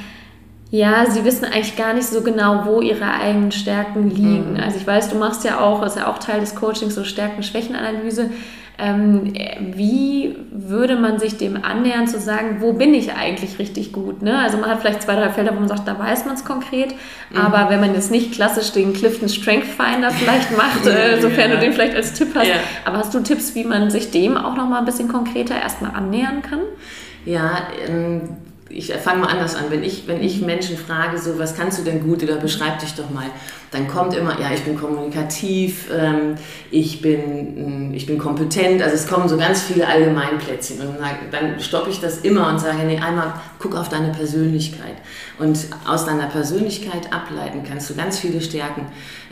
[0.71, 4.53] ja, sie wissen eigentlich gar nicht so genau, wo ihre eigenen Stärken liegen.
[4.55, 4.61] Mhm.
[4.61, 8.31] Also ich weiß, du machst ja auch, ist ja auch Teil des Coachings, so Stärken-Schwächen-Analyse.
[8.77, 9.33] Ähm,
[9.77, 14.23] wie würde man sich dem annähern, zu sagen, wo bin ich eigentlich richtig gut?
[14.23, 14.37] Ne?
[14.39, 16.93] Also man hat vielleicht zwei, drei Felder, wo man sagt, da weiß man es konkret,
[17.31, 17.37] mhm.
[17.37, 21.57] aber wenn man jetzt nicht klassisch den Clifton Strength Finder vielleicht macht, äh, sofern ja.
[21.57, 22.57] du den vielleicht als Tipp hast, ja.
[22.85, 25.93] aber hast du Tipps, wie man sich dem auch noch mal ein bisschen konkreter erstmal
[25.93, 26.61] annähern kann?
[27.25, 27.59] Ja,
[27.89, 28.23] ähm
[28.75, 29.65] ich fange mal anders an.
[29.71, 32.95] Wenn ich, wenn ich Menschen frage, so, was kannst du denn gut oder beschreib dich
[32.95, 33.27] doch mal,
[33.71, 36.37] dann kommt immer, ja, ich bin kommunikativ, ähm,
[36.71, 40.81] ich, bin, mm, ich bin kompetent, also es kommen so ganz viele Allgemeinplätzchen.
[40.81, 44.97] Und dann, dann stoppe ich das immer und sage, nee, einmal guck auf deine Persönlichkeit.
[45.39, 48.87] Und aus deiner Persönlichkeit ableiten kannst du ganz viele Stärken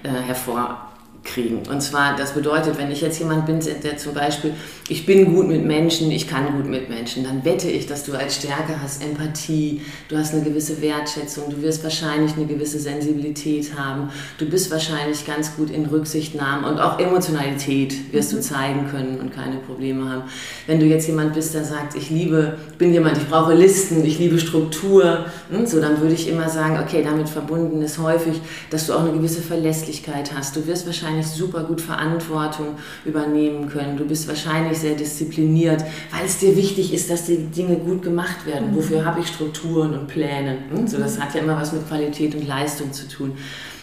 [0.04, 0.91] äh, hervor
[1.24, 1.62] kriegen.
[1.70, 4.54] Und zwar, das bedeutet, wenn ich jetzt jemand bin, der zum Beispiel,
[4.88, 8.12] ich bin gut mit Menschen, ich kann gut mit Menschen, dann wette ich, dass du
[8.12, 13.76] als Stärke hast Empathie, du hast eine gewisse Wertschätzung, du wirst wahrscheinlich eine gewisse Sensibilität
[13.78, 18.42] haben, du bist wahrscheinlich ganz gut in Rücksichtnahme und auch Emotionalität wirst du mhm.
[18.42, 20.22] zeigen können und keine Probleme haben.
[20.66, 24.18] Wenn du jetzt jemand bist, der sagt, ich liebe, bin jemand, ich brauche Listen, ich
[24.18, 28.86] liebe Struktur, hm, so dann würde ich immer sagen, okay, damit verbunden ist häufig, dass
[28.86, 30.56] du auch eine gewisse Verlässlichkeit hast.
[30.56, 33.96] Du wirst wahrscheinlich wahrscheinlich super gut Verantwortung übernehmen können.
[33.96, 38.46] Du bist wahrscheinlich sehr diszipliniert, weil es dir wichtig ist, dass die Dinge gut gemacht
[38.46, 38.70] werden.
[38.70, 38.76] Mhm.
[38.76, 40.58] Wofür habe ich Strukturen und Pläne?
[40.70, 40.86] Hm?
[40.86, 43.32] So, das hat ja immer was mit Qualität und Leistung zu tun.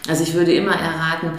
[0.07, 1.31] Also ich würde immer erraten,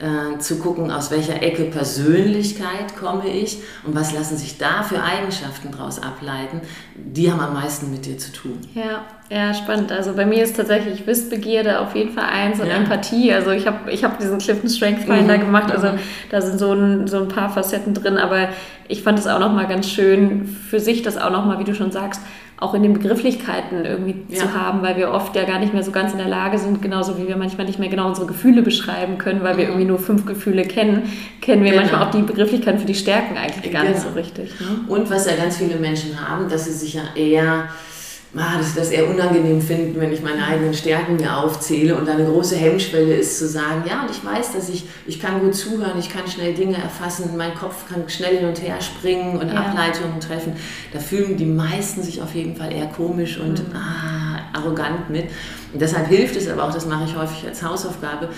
[0.00, 5.02] äh, zu gucken, aus welcher Ecke Persönlichkeit komme ich und was lassen sich da für
[5.02, 6.60] Eigenschaften daraus ableiten,
[6.94, 8.58] die haben am meisten mit dir zu tun.
[8.74, 9.90] Ja, ja, spannend.
[9.90, 12.76] Also bei mir ist tatsächlich Wissbegierde auf jeden Fall eins und ja.
[12.76, 13.32] Empathie.
[13.32, 15.40] Also ich habe ich hab diesen Clifton Strength Finder mhm.
[15.40, 15.98] gemacht, also mhm.
[16.30, 18.50] da sind so ein, so ein paar Facetten drin, aber
[18.86, 21.90] ich fand es auch nochmal ganz schön für sich, das auch nochmal, wie du schon
[21.90, 22.22] sagst,
[22.60, 24.40] auch in den Begrifflichkeiten irgendwie ja.
[24.40, 26.82] zu haben, weil wir oft ja gar nicht mehr so ganz in der Lage sind,
[26.82, 29.70] genauso wie wir manchmal nicht mehr genau unsere Gefühle beschreiben können, weil wir mhm.
[29.70, 31.04] irgendwie nur fünf Gefühle kennen,
[31.40, 31.82] kennen wir genau.
[31.82, 33.94] manchmal auch die Begrifflichkeiten für die Stärken eigentlich gar genau.
[33.94, 34.58] nicht so richtig.
[34.60, 34.66] Ne?
[34.88, 37.68] Und was ja ganz viele Menschen haben, dass sie sich ja eher
[38.36, 42.08] ah, dass sie das eher unangenehm finden, wenn ich meine eigenen Stärken mir aufzähle und
[42.08, 45.54] eine große Hemmschwelle ist zu sagen, ja, und ich weiß, dass ich, ich kann gut
[45.54, 49.48] zuhören, ich kann schnell Dinge erfassen, mein Kopf kann schnell hin und her springen und
[49.48, 49.54] ja.
[49.54, 50.54] Ableitungen treffen.
[50.92, 53.74] Da fühlen die meisten sich auf jeden Fall eher komisch und mhm.
[53.74, 55.24] ah, arrogant mit.
[55.72, 58.28] Und deshalb hilft es aber auch, das mache ich häufig als Hausaufgabe,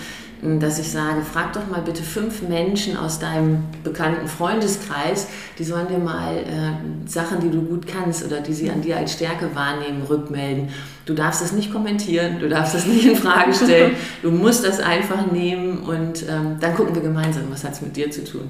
[0.41, 5.27] dass ich sage, frag doch mal bitte fünf Menschen aus deinem bekannten Freundeskreis,
[5.59, 8.97] die sollen dir mal äh, Sachen, die du gut kannst oder die sie an dir
[8.97, 10.69] als Stärke wahrnehmen, rückmelden.
[11.05, 13.91] Du darfst es nicht kommentieren, du darfst es nicht in Frage stellen,
[14.23, 17.95] du musst das einfach nehmen und ähm, dann gucken wir gemeinsam, was hat es mit
[17.95, 18.49] dir zu tun.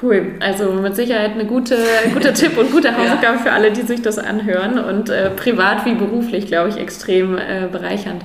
[0.00, 1.76] Cool, also mit Sicherheit ein gute,
[2.14, 3.42] guter Tipp und gute Hausaufgabe ja.
[3.42, 7.68] für alle, die sich das anhören und äh, privat wie beruflich, glaube ich, extrem äh,
[7.70, 8.22] bereichernd.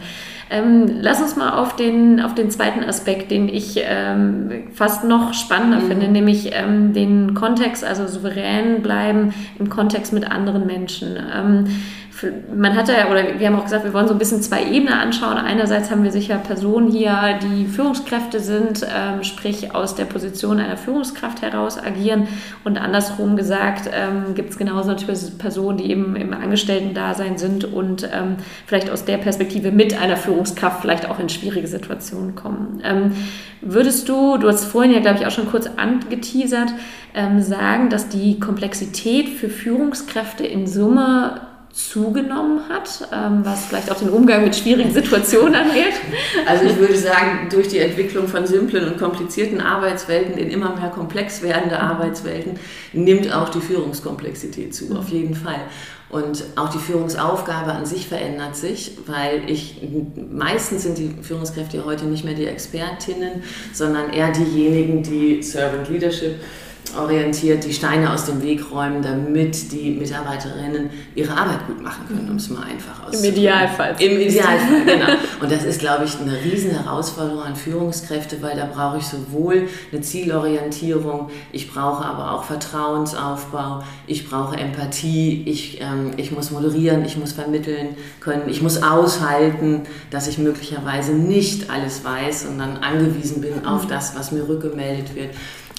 [0.50, 5.34] Ähm, lass uns mal auf den, auf den zweiten Aspekt, den ich ähm, fast noch
[5.34, 5.88] spannender mhm.
[5.88, 11.18] finde, nämlich ähm, den Kontext, also souverän bleiben im Kontext mit anderen Menschen.
[12.54, 14.94] Man hat ja, oder wir haben auch gesagt, wir wollen so ein bisschen zwei Ebenen
[14.94, 15.38] anschauen.
[15.38, 20.78] Einerseits haben wir sicher Personen hier, die Führungskräfte sind, ähm, sprich aus der Position einer
[20.78, 22.28] Führungskraft heraus agieren.
[22.64, 28.04] Und andersrum gesagt, ähm, gibt es genauso natürlich Personen, die eben im Angestellten-Dasein sind und
[28.04, 32.82] ähm, vielleicht aus der Perspektive mit einer Führungskraft vielleicht auch in schwierige Situationen kommen.
[32.84, 33.14] Ähm,
[33.62, 36.74] würdest du, du hast vorhin ja, glaube ich, auch schon kurz angeteasert,
[37.14, 41.42] ähm, sagen, dass die Komplexität für Führungskräfte in Summe
[41.74, 45.94] zugenommen hat, ähm, was vielleicht auch den Umgang mit schwierigen Situationen angeht?
[46.46, 50.90] Also ich würde sagen, durch die Entwicklung von simplen und komplizierten Arbeitswelten in immer mehr
[50.90, 52.60] komplex werdende Arbeitswelten
[52.94, 55.62] nimmt auch die Führungskomplexität zu, auf jeden Fall.
[56.10, 59.82] Und auch die Führungsaufgabe an sich verändert sich, weil ich
[60.32, 63.42] meistens sind die Führungskräfte heute nicht mehr die Expertinnen,
[63.74, 66.36] sondern eher diejenigen, die Servant Leadership
[66.98, 72.30] orientiert die Steine aus dem Weg räumen, damit die Mitarbeiterinnen ihre Arbeit gut machen können,
[72.30, 73.26] um es mal einfach auszudrücken.
[73.26, 73.96] Im Idealfall.
[74.00, 75.08] Im Idealfall, genau.
[75.42, 79.68] Und das ist, glaube ich, eine riesen Herausforderung an Führungskräfte, weil da brauche ich sowohl
[79.92, 87.06] eine Zielorientierung, ich brauche aber auch Vertrauensaufbau, ich brauche Empathie, ich, ähm, ich muss moderieren,
[87.06, 92.78] ich muss vermitteln können, ich muss aushalten, dass ich möglicherweise nicht alles weiß und dann
[92.78, 95.30] angewiesen bin auf das, was mir rückgemeldet wird.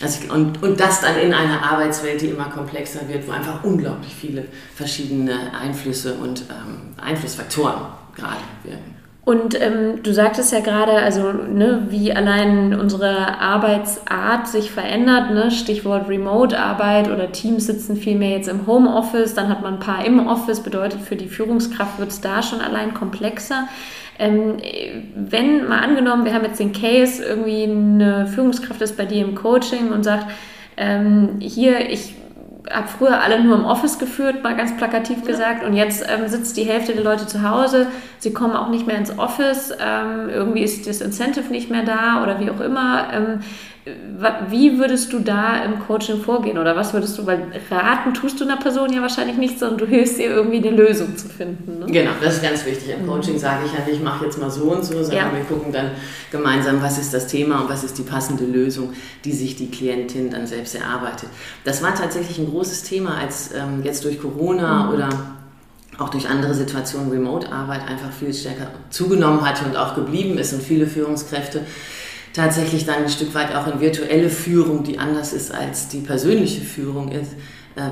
[0.02, 3.62] Also ich, und, und das dann in einer Arbeitswelt, die immer komplexer wird, wo einfach
[3.62, 7.82] unglaublich viele verschiedene Einflüsse und ähm, Einflussfaktoren
[8.16, 8.94] gerade wirken.
[9.24, 15.50] Und ähm, du sagtest ja gerade, also ne, wie allein unsere Arbeitsart sich verändert, ne?
[15.50, 20.04] Stichwort Remote-Arbeit oder Teams sitzen viel mehr jetzt im Homeoffice, dann hat man ein paar
[20.04, 23.66] im Office, bedeutet für die Führungskraft wird es da schon allein komplexer.
[24.18, 24.58] Ähm,
[25.16, 29.34] wenn mal angenommen, wir haben jetzt den Case, irgendwie eine Führungskraft ist bei dir im
[29.34, 30.26] Coaching und sagt,
[30.76, 32.14] ähm, hier, ich
[32.70, 36.56] habe früher alle nur im Office geführt, mal ganz plakativ gesagt, und jetzt ähm, sitzt
[36.56, 40.62] die Hälfte der Leute zu Hause, sie kommen auch nicht mehr ins Office, ähm, irgendwie
[40.62, 43.08] ist das Incentive nicht mehr da oder wie auch immer.
[43.12, 43.40] Ähm,
[44.48, 48.44] wie würdest du da im Coaching vorgehen oder was würdest du, weil raten tust du
[48.44, 51.80] einer Person ja wahrscheinlich nicht, sondern du hilfst ihr irgendwie eine Lösung zu finden.
[51.80, 51.86] Ne?
[51.92, 52.94] Genau, das ist ganz wichtig.
[52.94, 53.10] Im mhm.
[53.10, 55.36] Coaching sage ich ja nicht, mach jetzt mal so und so, sondern ja.
[55.36, 55.90] wir gucken dann
[56.30, 58.94] gemeinsam, was ist das Thema und was ist die passende Lösung,
[59.26, 61.28] die sich die Klientin dann selbst erarbeitet.
[61.64, 64.94] Das war tatsächlich ein großes Thema, als ähm, jetzt durch Corona mhm.
[64.94, 65.08] oder
[65.98, 70.62] auch durch andere Situationen Remote-Arbeit einfach viel stärker zugenommen hatte und auch geblieben ist und
[70.62, 71.60] viele Führungskräfte
[72.34, 76.60] tatsächlich dann ein Stück weit auch in virtuelle Führung, die anders ist als die persönliche
[76.60, 77.32] Führung ist,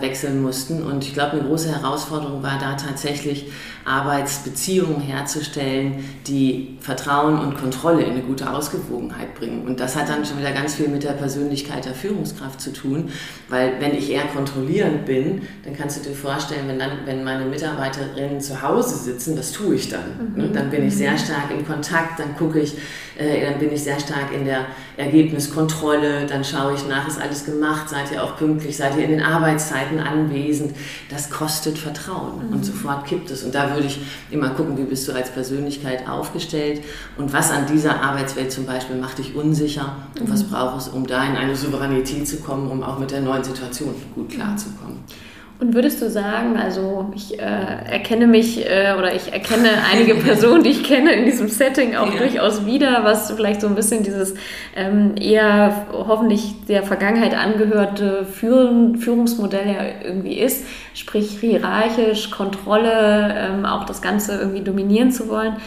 [0.00, 0.82] wechseln mussten.
[0.82, 3.50] Und ich glaube, eine große Herausforderung war da tatsächlich
[3.84, 9.66] Arbeitsbeziehungen herzustellen, die Vertrauen und Kontrolle in eine gute Ausgewogenheit bringen.
[9.66, 13.10] Und das hat dann schon wieder ganz viel mit der Persönlichkeit der Führungskraft zu tun,
[13.48, 17.44] weil wenn ich eher kontrollierend bin, dann kannst du dir vorstellen, wenn, dann, wenn meine
[17.44, 20.34] Mitarbeiterinnen zu Hause sitzen, was tue ich dann?
[20.36, 20.52] Mhm.
[20.52, 22.76] Dann bin ich sehr stark im Kontakt, dann gucke ich,
[23.18, 24.66] äh, dann bin ich sehr stark in der
[24.96, 29.10] Ergebniskontrolle, dann schaue ich nach, ist alles gemacht, seid ihr auch pünktlich, seid ihr in
[29.10, 30.74] den Arbeitszeiten anwesend.
[31.10, 32.52] Das kostet Vertrauen mhm.
[32.54, 33.42] und sofort kippt es.
[33.42, 36.82] Und da würde ich immer gucken, wie bist du als Persönlichkeit aufgestellt
[37.16, 40.50] und was an dieser Arbeitswelt zum Beispiel macht dich unsicher und was mhm.
[40.50, 43.94] brauchst du, um da in eine Souveränität zu kommen, um auch mit der neuen Situation
[44.14, 44.98] gut klarzukommen.
[45.62, 50.64] Und würdest du sagen, also ich äh, erkenne mich äh, oder ich erkenne einige Personen,
[50.64, 52.18] die ich kenne in diesem Setting auch ja.
[52.18, 54.34] durchaus wieder, was vielleicht so ein bisschen dieses
[54.74, 63.64] ähm, eher hoffentlich der Vergangenheit angehörte Führen, Führungsmodell ja irgendwie ist, sprich hierarchisch, Kontrolle, ähm,
[63.64, 65.58] auch das Ganze irgendwie dominieren zu wollen.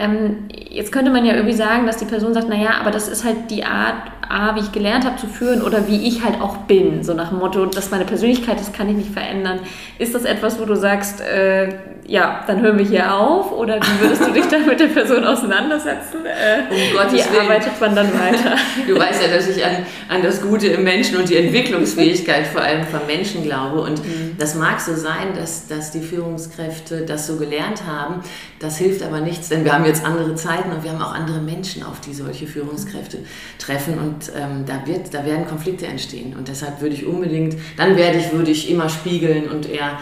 [0.00, 3.22] Ähm, jetzt könnte man ja irgendwie sagen, dass die Person sagt, naja, aber das ist
[3.24, 3.96] halt die Art,
[4.30, 7.02] A, wie ich gelernt habe zu führen oder wie ich halt auch bin.
[7.02, 9.58] So nach dem Motto, dass meine Persönlichkeit, das kann ich nicht verändern.
[9.98, 11.74] Ist das etwas, wo du sagst, äh,
[12.10, 15.24] ja, dann hören wir hier auf oder wie würdest du dich dann mit der Person
[15.24, 16.26] auseinandersetzen?
[16.26, 17.42] Äh, um Gottes wie Willen.
[17.42, 18.56] arbeitet man dann weiter?
[18.88, 22.62] Du weißt ja, dass ich an, an das Gute im Menschen und die Entwicklungsfähigkeit vor
[22.62, 23.82] allem von Menschen glaube.
[23.82, 24.34] Und mhm.
[24.40, 28.24] das mag so sein, dass, dass die Führungskräfte das so gelernt haben.
[28.58, 31.38] Das hilft aber nichts, denn wir haben jetzt andere Zeiten und wir haben auch andere
[31.38, 33.18] Menschen, auf die solche Führungskräfte
[33.60, 34.00] treffen.
[34.00, 36.34] Und ähm, da, wird, da werden Konflikte entstehen.
[36.36, 40.00] Und deshalb würde ich unbedingt, dann werde ich, würde ich immer spiegeln und eher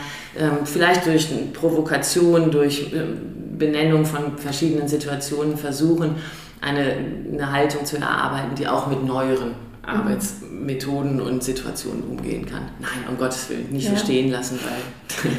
[0.65, 6.17] vielleicht durch Provokation, durch ähm, Benennung von verschiedenen Situationen versuchen,
[6.61, 6.97] eine,
[7.33, 12.63] eine Haltung zu erarbeiten, die auch mit neueren Arbeitsmethoden und Situationen umgehen kann.
[12.79, 13.97] Nein, um Gottes Willen, nicht ja.
[13.97, 15.33] so stehen lassen, weil.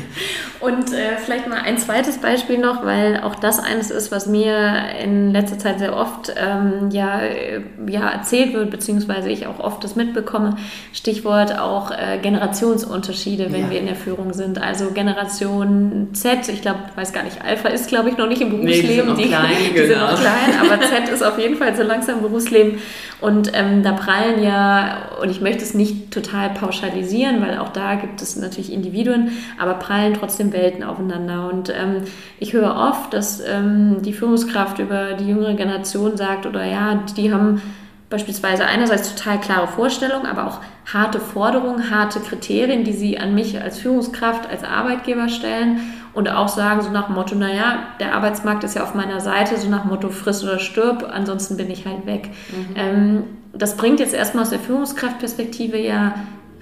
[0.61, 4.89] und äh, vielleicht mal ein zweites Beispiel noch, weil auch das eines ist, was mir
[5.01, 9.81] in letzter Zeit sehr oft ähm, ja, äh, ja, erzählt wird, beziehungsweise ich auch oft
[9.83, 10.57] das mitbekomme.
[10.91, 13.69] Stichwort auch äh, Generationsunterschiede, wenn ja.
[13.69, 14.61] wir in der Führung sind.
[14.61, 18.49] Also Generation Z, ich glaube, weiß gar nicht, Alpha ist, glaube ich, noch nicht im
[18.49, 18.81] Berufsleben.
[18.81, 19.87] Nee, die sind noch klein, die, die genau.
[19.87, 22.79] sind noch klein, aber Z ist auf jeden Fall so langsam im Berufsleben.
[23.21, 27.95] Und ähm, da prallen ja, und ich möchte es nicht total pauschalisieren, weil auch da
[27.95, 31.49] gibt es natürlich Individuen, aber prallen trotzdem Welten aufeinander.
[31.49, 32.03] Und ähm,
[32.39, 37.33] ich höre oft, dass ähm, die Führungskraft über die jüngere Generation sagt, oder ja, die
[37.33, 37.61] haben
[38.09, 40.59] beispielsweise einerseits total klare Vorstellungen, aber auch
[40.91, 45.81] harte Forderungen, harte Kriterien, die sie an mich als Führungskraft, als Arbeitgeber stellen
[46.13, 49.57] und auch sagen so nach dem Motto, naja, der Arbeitsmarkt ist ja auf meiner Seite,
[49.57, 52.29] so nach dem Motto friss oder stirb, ansonsten bin ich halt weg.
[52.51, 52.75] Mhm.
[52.75, 56.15] Ähm, das bringt jetzt erstmal aus der Führungskraftperspektive ja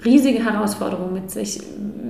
[0.04, 1.60] riesige Herausforderungen mit sich.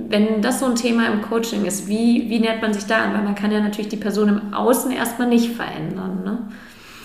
[0.09, 3.13] Wenn das so ein Thema im Coaching ist, wie, wie nähert man sich da an?
[3.13, 6.21] Weil man kann ja natürlich die Person im Außen erstmal nicht verändern.
[6.23, 6.39] Ne?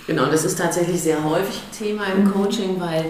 [0.07, 3.07] Genau, das ist tatsächlich sehr häufig Thema im Coaching, weil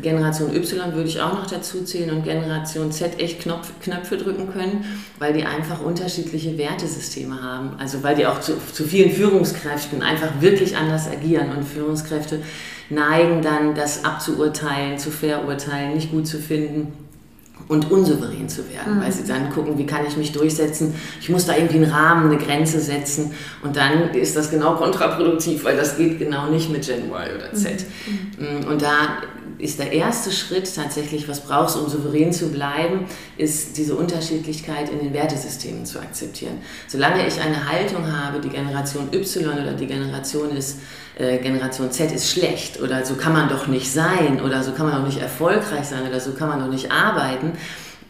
[0.00, 4.52] Generation Y würde ich auch noch dazu zählen und Generation Z echt Knopf, Knöpfe drücken
[4.52, 4.84] können,
[5.18, 7.70] weil die einfach unterschiedliche Wertesysteme haben.
[7.78, 12.40] Also weil die auch zu, zu vielen Führungskräften einfach wirklich anders agieren und Führungskräfte
[12.90, 16.92] neigen dann, das abzuurteilen, zu verurteilen, nicht gut zu finden
[17.68, 19.02] und unsouverän zu werden, mhm.
[19.02, 20.94] weil sie dann gucken, wie kann ich mich durchsetzen.
[21.20, 23.32] Ich muss da irgendwie einen Rahmen, eine Grenze setzen
[23.62, 27.52] und dann ist das genau kontraproduktiv, weil das geht genau nicht mit Gen Y oder
[27.54, 27.84] Z.
[28.38, 28.58] Mhm.
[28.58, 28.64] mhm.
[28.68, 29.18] Und da
[29.58, 34.98] ist der erste Schritt tatsächlich, was brauchst, um souverän zu bleiben, ist diese Unterschiedlichkeit in
[34.98, 36.58] den Wertesystemen zu akzeptieren.
[36.88, 40.78] Solange ich eine Haltung habe, die Generation Y oder die Generation ist
[41.18, 44.86] äh, Generation Z ist schlecht oder so kann man doch nicht sein oder so kann
[44.86, 47.52] man doch nicht erfolgreich sein oder so kann man doch nicht arbeiten,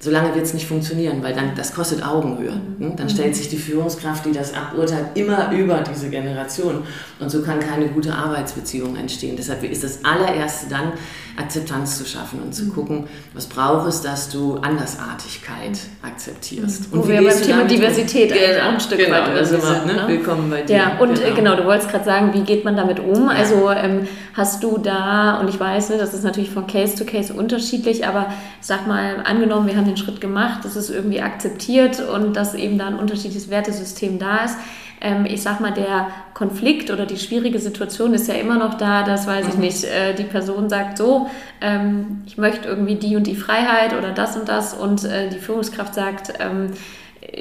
[0.00, 2.60] solange wird es nicht funktionieren, weil dann das kostet Augenhöhe.
[2.78, 2.96] Hm?
[2.96, 6.82] Dann stellt sich die Führungskraft, die das aburteilt, immer über diese Generation
[7.20, 9.36] und so kann keine gute Arbeitsbeziehung entstehen.
[9.36, 10.92] Deshalb ist das allererste dann
[11.36, 12.72] Akzeptanz zu schaffen und zu mhm.
[12.72, 16.92] gucken, was braucht es, dass du Andersartigkeit akzeptierst.
[16.92, 16.98] Mhm.
[16.98, 19.94] Und Wo wir beim Thema Diversität genau, ein Stück genau, weit sind, ne?
[19.94, 20.04] ne?
[20.08, 20.76] Willkommen bei dir.
[20.76, 23.26] Ja, und genau, genau du wolltest gerade sagen, wie geht man damit um?
[23.26, 23.36] Ja.
[23.36, 27.04] Also ähm, hast du da, und ich weiß, ne, das ist natürlich von Case to
[27.04, 32.00] Case unterschiedlich, aber sag mal, angenommen, wir haben den Schritt gemacht, das ist irgendwie akzeptiert
[32.00, 34.56] und dass eben da ein unterschiedliches Wertesystem da ist
[35.00, 39.04] ähm, ich sag mal, der Konflikt oder die schwierige Situation ist ja immer noch da,
[39.04, 39.60] dass, weiß ich mhm.
[39.60, 41.30] nicht, äh, die Person sagt so,
[41.62, 45.38] ähm, ich möchte irgendwie die und die Freiheit oder das und das und äh, die
[45.38, 46.72] Führungskraft sagt, ähm,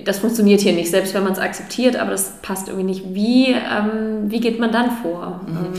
[0.06, 3.14] das funktioniert hier nicht, selbst wenn man es akzeptiert, aber das passt irgendwie nicht.
[3.14, 5.42] Wie, ähm, wie geht man dann vor?
[5.46, 5.74] Mhm.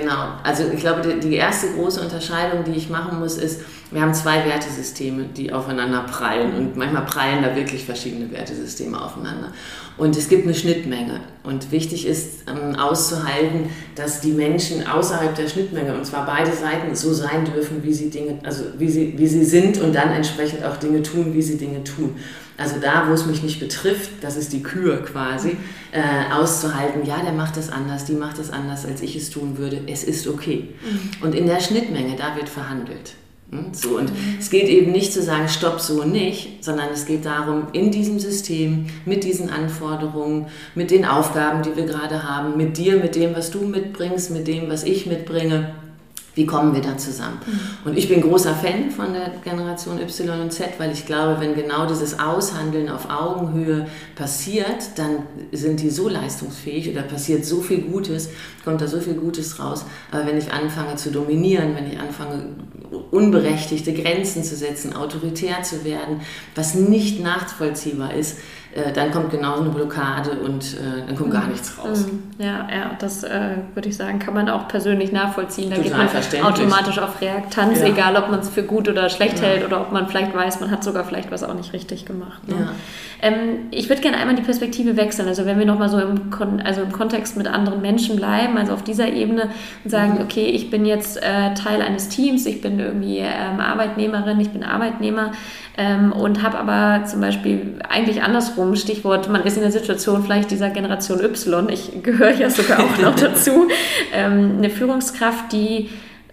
[0.00, 3.60] Genau, also ich glaube, die erste große Unterscheidung, die ich machen muss, ist,
[3.92, 9.52] wir haben zwei Wertesysteme, die aufeinander prallen und manchmal prallen da wirklich verschiedene Wertesysteme aufeinander.
[9.96, 15.46] Und es gibt eine Schnittmenge und wichtig ist ähm, auszuhalten, dass die Menschen außerhalb der
[15.46, 19.28] Schnittmenge, und zwar beide Seiten, so sein dürfen, wie sie Dinge, also wie sie, wie
[19.28, 22.16] sie sind und dann entsprechend auch Dinge tun, wie sie Dinge tun.
[22.56, 25.56] Also da, wo es mich nicht betrifft, das ist die Kür quasi,
[25.90, 29.58] äh, auszuhalten, ja, der macht das anders, die macht das anders, als ich es tun
[29.58, 30.68] würde, es ist okay.
[30.82, 31.24] Mhm.
[31.24, 33.14] Und in der Schnittmenge, da wird verhandelt.
[33.50, 34.36] Hm, so, und mhm.
[34.38, 38.18] es geht eben nicht zu sagen, stopp, so nicht, sondern es geht darum, in diesem
[38.18, 43.34] System, mit diesen Anforderungen, mit den Aufgaben, die wir gerade haben, mit dir, mit dem,
[43.34, 45.74] was du mitbringst, mit dem, was ich mitbringe,
[46.34, 47.38] wie kommen wir da zusammen?
[47.46, 47.88] Mhm.
[47.90, 51.54] Und ich bin großer Fan von der Generation Y und Z, weil ich glaube, wenn
[51.54, 55.18] genau dieses Aushandeln auf Augenhöhe passiert, dann
[55.52, 58.30] sind die so leistungsfähig oder passiert so viel Gutes,
[58.64, 59.84] kommt da so viel Gutes raus.
[60.10, 62.48] Aber wenn ich anfange zu dominieren, wenn ich anfange,
[63.10, 66.20] unberechtigte Grenzen zu setzen, autoritär zu werden,
[66.54, 68.38] was nicht nachvollziehbar ist,
[68.74, 72.06] äh, dann kommt genauso eine Blockade und äh, dann kommt gar nichts raus.
[72.06, 72.24] Mhm.
[72.38, 75.70] Ja, ja, das äh, würde ich sagen, kann man auch persönlich nachvollziehen.
[75.70, 77.86] Da Total geht man automatisch auf Reaktanz, ja.
[77.86, 79.46] egal ob man es für gut oder schlecht ja.
[79.46, 82.48] hält oder ob man vielleicht weiß, man hat sogar vielleicht was auch nicht richtig gemacht.
[82.48, 82.56] Ne?
[82.58, 82.72] Ja.
[83.22, 85.28] Ähm, ich würde gerne einmal die Perspektive wechseln.
[85.28, 88.72] Also wenn wir nochmal so im, Kon also im Kontext mit anderen Menschen bleiben, also
[88.72, 89.50] auf dieser Ebene
[89.84, 90.22] und sagen, mhm.
[90.22, 94.64] okay, ich bin jetzt äh, Teil eines Teams, ich bin irgendwie ähm, Arbeitnehmerin, ich bin
[94.64, 95.30] Arbeitnehmer
[95.76, 100.50] ähm, und habe aber zum Beispiel eigentlich andersrum, Stichwort, man ist in der Situation vielleicht
[100.50, 103.68] dieser Generation Y, ich gehöre ja sogar auch noch dazu,
[104.12, 105.90] ähm, eine Führungskraft, die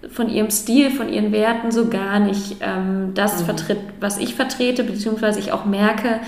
[0.10, 3.46] von ihrem Stil, von ihren Werten so gar nicht ähm, das mhm.
[3.46, 6.20] vertritt, was ich vertrete, beziehungsweise ich auch merke,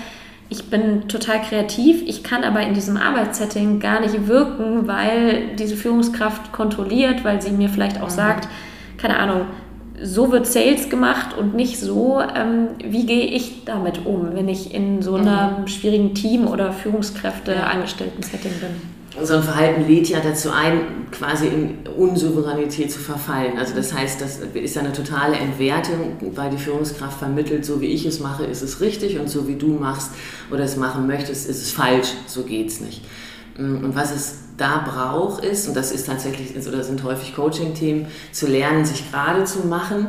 [0.48, 5.74] ich bin total kreativ, ich kann aber in diesem Arbeitssetting gar nicht wirken, weil diese
[5.74, 8.14] Führungskraft kontrolliert, weil sie mir vielleicht auch mhm.
[8.14, 8.48] sagt,
[8.98, 9.46] keine Ahnung,
[10.04, 14.74] so wird Sales gemacht und nicht so, ähm, wie gehe ich damit um, wenn ich
[14.74, 15.66] in so einem mhm.
[15.66, 19.24] schwierigen Team oder Führungskräfte-Angestellten-Setting bin.
[19.24, 23.56] So ein Verhalten lädt ja dazu ein, quasi in Unsouveränität zu verfallen.
[23.58, 28.04] Also das heißt, das ist eine totale Entwertung, weil die Führungskraft vermittelt, so wie ich
[28.04, 30.10] es mache, ist es richtig und so wie du machst
[30.50, 33.02] oder es machen möchtest, ist es falsch, so geht es nicht.
[33.56, 38.46] Und was es da braucht, ist, und das ist tatsächlich, oder sind häufig Coaching-Themen, zu
[38.46, 40.08] lernen, sich gerade zu machen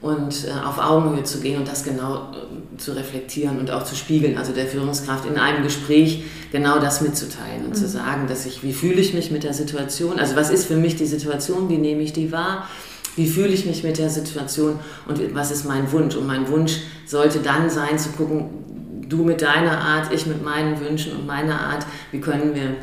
[0.00, 3.94] und äh, auf Augenhöhe zu gehen und das genau äh, zu reflektieren und auch zu
[3.94, 7.74] spiegeln, also der Führungskraft in einem Gespräch genau das mitzuteilen und mhm.
[7.74, 10.76] zu sagen, dass ich, wie fühle ich mich mit der Situation, also was ist für
[10.76, 12.66] mich die Situation, wie nehme ich die wahr,
[13.14, 14.78] wie fühle ich mich mit der Situation?
[15.06, 16.16] Und was ist mein Wunsch?
[16.16, 18.48] Und mein Wunsch sollte dann sein zu gucken,
[19.06, 22.74] du mit deiner Art, ich mit meinen Wünschen und meiner Art, wie können wir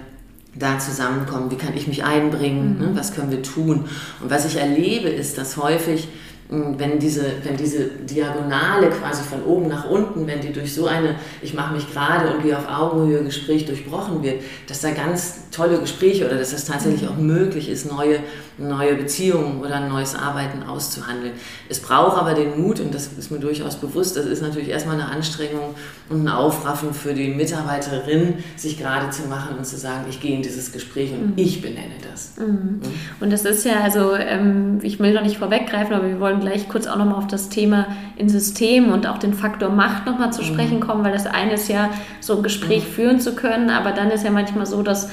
[0.55, 2.79] da zusammenkommen, wie kann ich mich einbringen, mhm.
[2.79, 2.91] ne?
[2.95, 3.85] was können wir tun.
[4.21, 6.07] Und was ich erlebe, ist, dass häufig
[6.51, 11.13] wenn diese, wenn diese Diagonale quasi von oben nach unten, wenn die durch so eine,
[11.43, 15.79] ich mache mich gerade und gehe auf Augenhöhe Gespräch durchbrochen wird, dass da ganz tolle
[15.79, 18.19] Gespräche oder dass das tatsächlich auch möglich ist, neue,
[18.57, 21.33] neue Beziehungen oder ein neues Arbeiten auszuhandeln.
[21.69, 24.95] Es braucht aber den Mut, und das ist mir durchaus bewusst, das ist natürlich erstmal
[24.95, 25.75] eine Anstrengung
[26.09, 30.35] und ein Aufraffen für die Mitarbeiterin, sich gerade zu machen und zu sagen, ich gehe
[30.35, 31.33] in dieses Gespräch und mhm.
[31.35, 32.33] ich benenne das.
[32.37, 32.45] Mhm.
[32.45, 32.81] Mhm.
[33.19, 36.69] Und das ist ja, also ähm, ich will noch nicht vorweggreifen, aber wir wollen gleich
[36.69, 40.43] kurz auch nochmal auf das Thema in System und auch den Faktor Macht nochmal zu
[40.43, 40.81] sprechen mhm.
[40.81, 42.91] kommen, weil das eine ist ja, so ein Gespräch mhm.
[42.91, 45.09] führen zu können, aber dann ist ja manchmal so, dass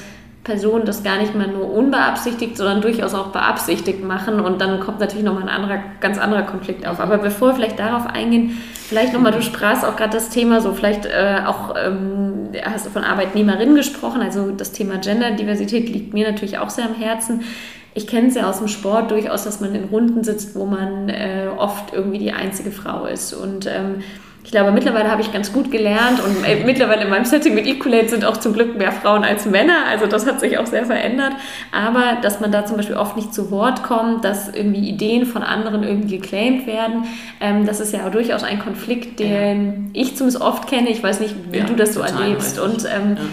[0.47, 5.01] Personen das gar nicht mehr nur unbeabsichtigt, sondern durchaus auch beabsichtigt machen und dann kommt
[5.01, 7.01] natürlich nochmal ein anderer, ganz anderer Konflikt auf.
[7.01, 8.57] Aber bevor wir vielleicht darauf eingehen,
[8.87, 12.89] vielleicht nochmal, du sprachst auch gerade das Thema so, vielleicht äh, auch, ähm, hast du
[12.89, 17.41] von Arbeitnehmerinnen gesprochen, also das Thema Genderdiversität liegt mir natürlich auch sehr am Herzen
[17.97, 21.09] ich kenne es ja aus dem Sport durchaus, dass man in Runden sitzt, wo man
[21.09, 23.33] äh, oft irgendwie die einzige Frau ist.
[23.33, 24.03] Und ähm,
[24.43, 27.65] ich glaube, mittlerweile habe ich ganz gut gelernt und äh, mittlerweile in meinem Setting mit
[27.65, 29.87] Equalate sind auch zum Glück mehr Frauen als Männer.
[29.89, 31.33] Also das hat sich auch sehr verändert.
[31.71, 35.41] Aber dass man da zum Beispiel oft nicht zu Wort kommt, dass irgendwie Ideen von
[35.41, 37.05] anderen irgendwie geclaimed werden,
[37.41, 40.01] ähm, das ist ja durchaus ein Konflikt, den ja.
[40.01, 40.89] ich zumindest oft kenne.
[40.89, 42.59] Ich weiß nicht, wie ja, du das so erlebst.
[42.59, 43.23] Und ähm, ja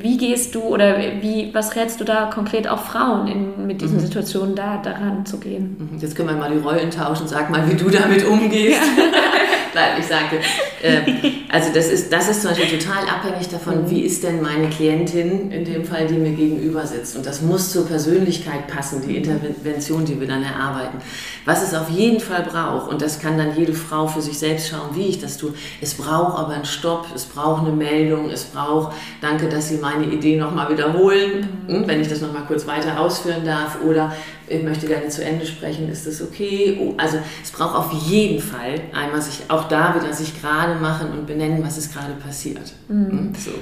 [0.00, 3.96] wie gehst du oder wie, was rätst du da konkret auch Frauen in, mit diesen
[3.96, 4.02] mhm.
[4.02, 5.76] Situationen da daran zu gehen?
[5.92, 5.98] Mhm.
[5.98, 7.28] Jetzt können wir mal die Rollen tauschen.
[7.28, 8.80] Sag mal, wie du damit umgehst.
[8.96, 9.04] Ja.
[9.98, 10.40] Ich sage,
[10.82, 11.00] äh,
[11.48, 13.90] also das ist, das ist zum Beispiel total abhängig davon, mhm.
[13.90, 17.16] wie ist denn meine Klientin in dem Fall, die mir gegenüber sitzt.
[17.16, 20.98] Und das muss zur Persönlichkeit passen, die Intervention, die wir dann erarbeiten.
[21.44, 24.68] Was es auf jeden Fall braucht, und das kann dann jede Frau für sich selbst
[24.68, 28.44] schauen, wie ich das tue, es braucht aber einen Stopp, es braucht eine Meldung, es
[28.44, 31.86] braucht, danke, dass Sie meine Idee nochmal wiederholen, mhm.
[31.86, 34.14] wenn ich das nochmal kurz weiter ausführen darf, oder
[34.46, 36.78] ich möchte gerne zu Ende sprechen, ist das okay?
[36.80, 41.08] Oh, also es braucht auf jeden Fall einmal sich auch da wieder sich gerade machen
[41.12, 42.72] und benennen, was ist gerade passiert.
[42.88, 43.10] Mhm.
[43.10, 43.52] Hm, so.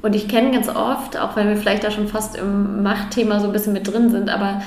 [0.00, 3.46] Und ich kenne ganz oft, auch weil wir vielleicht da schon fast im Machtthema so
[3.46, 4.62] ein bisschen mit drin sind, aber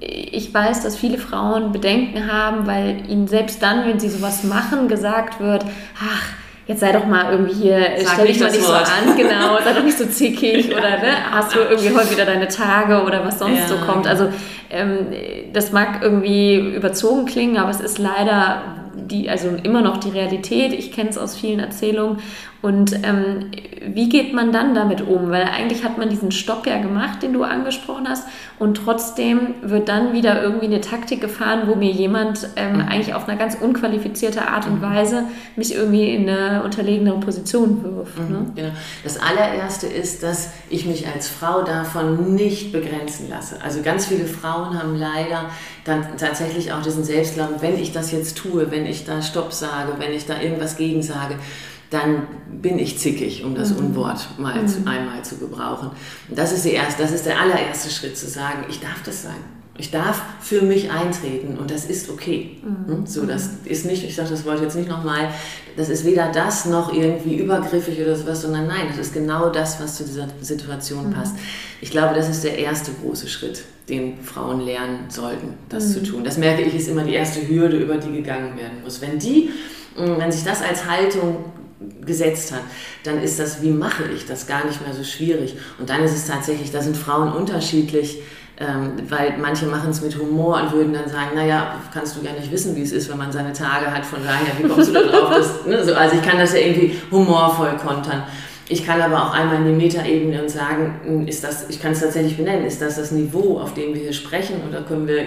[0.00, 4.86] ich weiß, dass viele Frauen Bedenken haben, weil ihnen selbst dann, wenn sie sowas machen,
[4.86, 5.64] gesagt wird,
[6.00, 6.22] ach,
[6.68, 8.86] jetzt sei doch mal irgendwie hier, Sag stell dich mal nicht Wort.
[8.86, 12.26] so an, genau, sei doch nicht so zickig oder ne, hast du irgendwie heute wieder
[12.26, 13.66] deine Tage oder was sonst ja.
[13.66, 14.06] so kommt.
[14.06, 14.28] Also
[14.70, 15.06] ähm,
[15.52, 18.62] das mag irgendwie überzogen klingen, aber es ist leider
[18.94, 20.74] die, also immer noch die Realität.
[20.74, 22.18] Ich kenne es aus vielen Erzählungen.
[22.60, 23.52] Und ähm,
[23.86, 25.30] wie geht man dann damit um?
[25.30, 28.26] Weil eigentlich hat man diesen Stopp ja gemacht, den du angesprochen hast,
[28.58, 32.80] und trotzdem wird dann wieder irgendwie eine Taktik gefahren, wo mir jemand ähm, mhm.
[32.80, 34.82] eigentlich auf eine ganz unqualifizierte Art und mhm.
[34.82, 35.22] Weise
[35.54, 38.18] mich irgendwie in eine unterlegenere Position wirft.
[38.18, 38.46] Mhm, ne?
[38.56, 38.72] Genau.
[39.04, 43.62] Das allererste ist, dass ich mich als Frau davon nicht begrenzen lasse.
[43.62, 45.44] Also ganz viele Frauen haben leider
[45.84, 49.92] dann tatsächlich auch diesen Selbstglauben, wenn ich das jetzt tue, wenn ich da Stopp sage,
[49.98, 51.36] wenn ich da irgendwas gegen sage,
[51.90, 53.86] dann bin ich zickig, um das mhm.
[53.86, 54.86] Unwort mal mhm.
[54.86, 55.90] einmal zu gebrauchen.
[56.28, 59.22] Und das ist, die erste, das ist der allererste Schritt, zu sagen, ich darf das
[59.22, 59.58] sein.
[59.80, 62.58] Ich darf für mich eintreten und das ist okay.
[62.62, 62.92] Mhm.
[62.92, 63.06] Hm?
[63.06, 65.30] So, das ist nicht, ich sage das Wort jetzt nicht nochmal,
[65.76, 69.80] das ist weder das noch irgendwie übergriffig oder sowas, sondern nein, das ist genau das,
[69.80, 71.12] was zu dieser Situation mhm.
[71.12, 71.36] passt.
[71.80, 75.92] Ich glaube, das ist der erste große Schritt, den Frauen lernen sollten, das mhm.
[75.92, 76.24] zu tun.
[76.24, 79.00] Das merke ich, ist immer die erste Hürde, über die gegangen werden muss.
[79.00, 79.50] Wenn die,
[79.94, 81.44] hm, wenn sich das als Haltung
[82.04, 82.62] gesetzt hat,
[83.04, 85.56] dann ist das, wie mache ich das, gar nicht mehr so schwierig.
[85.78, 88.18] Und dann ist es tatsächlich, da sind Frauen unterschiedlich
[88.60, 92.32] ähm, weil manche machen es mit Humor und würden dann sagen, naja, kannst du ja
[92.32, 94.94] nicht wissen, wie es ist, wenn man seine Tage hat, von daher, wie kommst du
[94.94, 95.30] da drauf?
[95.30, 98.24] Dass, ne, so, also ich kann das ja irgendwie humorvoll kontern.
[98.68, 101.92] Ich kann aber auch einmal in die Metaebene und sagen, hm, ist das, ich kann
[101.92, 105.26] es tatsächlich benennen, ist das das Niveau, auf dem wir hier sprechen oder können wir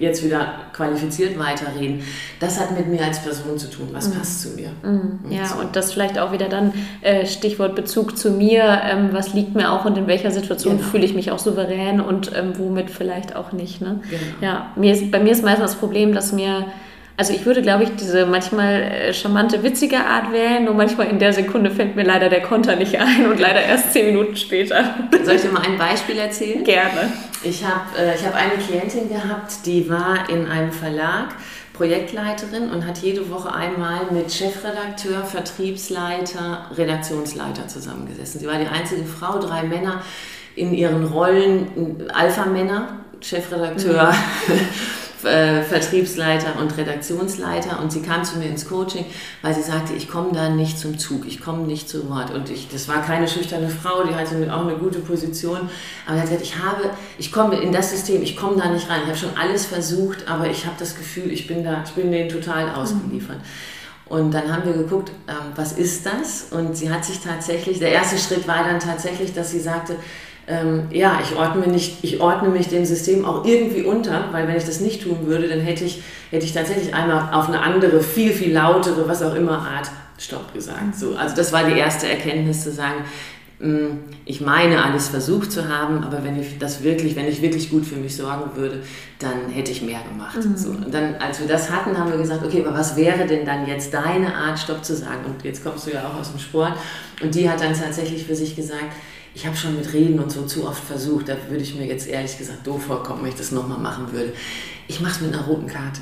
[0.00, 2.02] jetzt wieder qualifiziert weiterreden?
[2.40, 4.14] Das hat mit mir als Person zu tun, was mhm.
[4.14, 4.70] passt zu mir.
[4.82, 5.30] Mhm.
[5.30, 5.60] Ja, so.
[5.60, 6.72] und das vielleicht auch wieder dann
[7.02, 10.88] äh, Stichwort Bezug zu mir, ähm, was liegt mir auch und in welcher Situation genau.
[10.88, 13.80] fühle ich mich auch souverän und ähm, womit vielleicht auch nicht.
[13.80, 14.00] Ne?
[14.10, 14.22] Genau.
[14.40, 16.66] Ja, mir ist, bei mir ist meistens das Problem, dass mir
[17.20, 21.18] also ich würde, glaube ich, diese manchmal äh, charmante, witzige Art wählen, nur manchmal in
[21.18, 24.94] der Sekunde fällt mir leider der Konter nicht ein und leider erst zehn Minuten später.
[25.22, 26.64] Soll ich dir mal ein Beispiel erzählen?
[26.64, 27.12] Gerne.
[27.42, 31.34] Ich habe äh, hab eine Klientin gehabt, die war in einem Verlag
[31.74, 38.40] Projektleiterin und hat jede Woche einmal mit Chefredakteur, Vertriebsleiter, Redaktionsleiter zusammengesessen.
[38.40, 40.00] Sie war die einzige Frau, drei Männer
[40.56, 44.54] in ihren Rollen, Alpha-Männer, Chefredakteur, mhm.
[45.22, 49.04] Äh, Vertriebsleiter und Redaktionsleiter und sie kam zu mir ins Coaching,
[49.42, 52.30] weil sie sagte, ich komme da nicht zum Zug, ich komme nicht zu Wort.
[52.30, 55.68] Und ich, das war keine schüchterne Frau, die hatte auch eine gute Position,
[56.06, 58.88] aber sie hat gesagt, ich habe, ich komme in das System, ich komme da nicht
[58.88, 59.00] rein.
[59.02, 62.10] Ich habe schon alles versucht, aber ich habe das Gefühl, ich bin da, ich bin
[62.10, 63.40] denen total ausgeliefert.
[64.06, 66.46] Und dann haben wir geguckt, ähm, was ist das?
[66.50, 69.96] Und sie hat sich tatsächlich, der erste Schritt war dann tatsächlich, dass sie sagte,
[70.50, 74.56] ähm, ja, ich ordne, nicht, ich ordne mich dem System auch irgendwie unter, weil wenn
[74.56, 78.02] ich das nicht tun würde, dann hätte ich, hätte ich tatsächlich einmal auf eine andere,
[78.02, 80.96] viel, viel lautere, was auch immer Art Stopp gesagt.
[80.96, 83.04] So, also das war die erste Erkenntnis zu sagen,
[83.60, 87.70] hm, ich meine, alles versucht zu haben, aber wenn ich das wirklich, wenn ich wirklich
[87.70, 88.82] gut für mich sorgen würde,
[89.18, 90.36] dann hätte ich mehr gemacht.
[90.36, 90.56] Mhm.
[90.56, 93.44] So, und dann, als wir das hatten, haben wir gesagt, okay, aber was wäre denn
[93.44, 95.26] dann jetzt deine Art, Stopp zu sagen?
[95.26, 96.72] Und jetzt kommst du ja auch aus dem Sport.
[97.22, 98.92] Und die hat dann tatsächlich für sich gesagt,
[99.34, 102.08] ich habe schon mit Reden und so zu oft versucht, da würde ich mir jetzt
[102.08, 104.32] ehrlich gesagt doof vorkommen, wenn ich das nochmal machen würde.
[104.88, 106.00] Ich mache es mit einer roten Karte.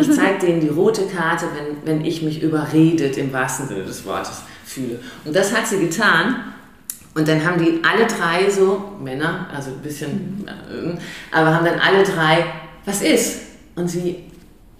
[0.00, 4.06] Ich zeige denen die rote Karte, wenn, wenn ich mich überredet, im wahrsten Sinne des
[4.06, 4.98] Wortes, fühle.
[5.24, 6.52] Und das hat sie getan.
[7.14, 10.98] Und dann haben die alle drei so, Männer, also ein bisschen, äh,
[11.34, 12.44] aber haben dann alle drei,
[12.84, 13.40] was ist?
[13.74, 14.24] Und sie,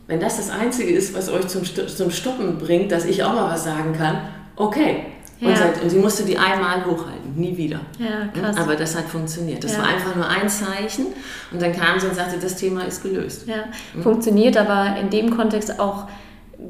[0.06, 3.50] wenn das das Einzige ist, was euch zum, zum Stoppen bringt, dass ich auch mal
[3.50, 5.06] was sagen kann, okay,
[5.40, 5.48] ja.
[5.48, 7.80] Und, seit, und, sie musste die einmal hochhalten, nie wieder.
[7.98, 8.56] Ja, krass.
[8.56, 9.62] Aber das hat funktioniert.
[9.62, 9.78] Das ja.
[9.78, 11.06] war einfach nur ein Zeichen
[11.52, 13.46] und dann kam sie und sagte, das Thema ist gelöst.
[13.46, 13.64] Ja,
[13.94, 14.02] mhm.
[14.02, 16.06] funktioniert aber in dem Kontext auch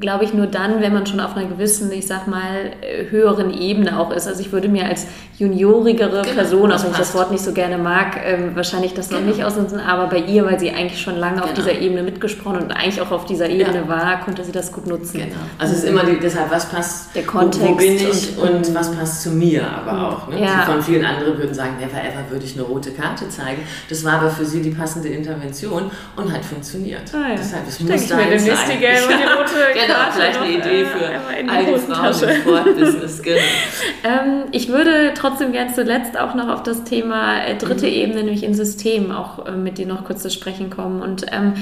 [0.00, 2.72] glaube ich, nur dann, wenn man schon auf einer gewissen, ich sag mal,
[3.10, 4.26] höheren Ebene auch ist.
[4.26, 5.06] Also ich würde mir als
[5.38, 9.08] juniorigere genau, Person, auch wenn ich das Wort nicht so gerne mag, ähm, wahrscheinlich das
[9.08, 9.20] genau.
[9.20, 11.46] noch nicht ausnutzen, aber bei ihr, weil sie eigentlich schon lange genau.
[11.46, 13.88] auf dieser Ebene mitgesprochen und eigentlich auch auf dieser Ebene ja.
[13.88, 15.18] war, konnte sie das gut nutzen.
[15.18, 15.36] Genau.
[15.58, 18.48] Also es ist immer die, deshalb, was passt, der Kontext wo, wo bin ich und,
[18.48, 20.28] und, was passt zu mir aber auch.
[20.28, 20.40] Ne?
[20.40, 20.62] Ja.
[20.62, 23.62] von vielen anderen würden sagen, never ever würde ich eine rote Karte zeigen.
[23.88, 27.02] Das war aber für sie die passende Intervention und hat funktioniert.
[27.12, 27.34] Ah, ja.
[27.36, 28.28] Deshalb, es muss sein.
[28.30, 33.22] Die rote genau, vielleicht eine Idee für all die Frauen im Sportbusiness.
[33.22, 33.36] Genau.
[34.04, 37.92] ähm, ich würde trotzdem gerne zuletzt auch noch auf das Thema äh, dritte mhm.
[37.92, 41.02] Ebene, nämlich in Systemen, auch äh, mit dir noch kurz zu sprechen kommen.
[41.02, 41.54] Und ähm,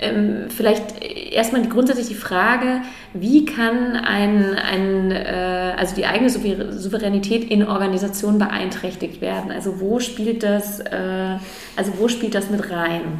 [0.00, 7.50] ähm, vielleicht erstmal grundsätzlich die Frage, wie kann ein, ein äh, also die eigene Souveränität
[7.50, 9.52] in Organisationen beeinträchtigt werden?
[9.52, 11.36] Also wo spielt das, äh,
[11.76, 13.18] also wo spielt das mit rein?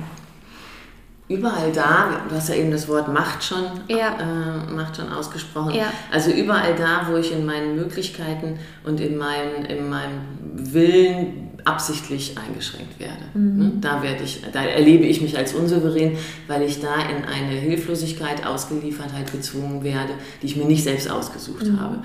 [1.30, 4.18] Überall da, du hast ja eben das Wort Macht schon, ja.
[4.18, 5.92] äh, Macht schon ausgesprochen, ja.
[6.10, 10.20] also überall da, wo ich in meinen Möglichkeiten und in, mein, in meinem
[10.54, 13.22] Willen absichtlich eingeschränkt werde.
[13.34, 13.58] Mhm.
[13.58, 13.72] Ne?
[13.80, 16.16] Da, werde ich, da erlebe ich mich als unsouverän,
[16.48, 21.66] weil ich da in eine Hilflosigkeit, Ausgeliefertheit gezwungen werde, die ich mir nicht selbst ausgesucht
[21.66, 21.80] mhm.
[21.80, 21.98] habe.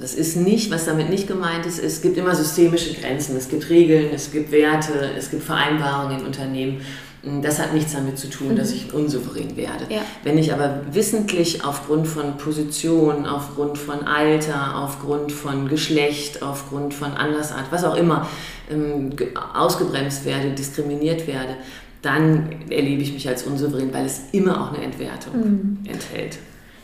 [0.00, 3.70] Das ist nicht, was damit nicht gemeint ist, es gibt immer systemische Grenzen, es gibt
[3.70, 6.80] Regeln, es gibt Werte, es gibt Vereinbarungen in Unternehmen
[7.22, 8.56] das hat nichts damit zu tun, mhm.
[8.56, 9.86] dass ich unsouverän werde.
[9.88, 10.00] Ja.
[10.24, 17.12] Wenn ich aber wissentlich aufgrund von Position, aufgrund von Alter, aufgrund von Geschlecht, aufgrund von
[17.12, 18.28] Andersart, was auch immer,
[18.70, 19.10] ähm,
[19.54, 21.56] ausgebremst werde, diskriminiert werde,
[22.02, 25.78] dann erlebe ich mich als unsouverän, weil es immer auch eine Entwertung mhm.
[25.86, 26.38] enthält.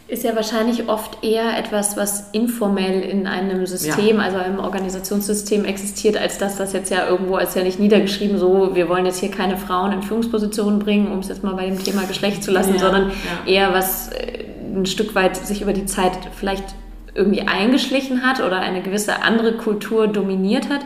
[0.08, 4.22] Ist ja wahrscheinlich oft eher etwas, was informell in einem System, ja.
[4.22, 8.74] also einem Organisationssystem existiert, als das, was jetzt ja irgendwo als ja nicht niedergeschrieben, so,
[8.74, 11.82] wir wollen jetzt hier keine Frauen in Führungspositionen bringen, um es jetzt mal bei dem
[11.82, 12.80] Thema Geschlecht zu lassen, ja.
[12.80, 13.52] sondern ja.
[13.52, 14.44] eher was äh,
[14.74, 16.64] ein Stück weit sich über die Zeit vielleicht
[17.14, 20.80] irgendwie eingeschlichen hat oder eine gewisse andere Kultur dominiert hat.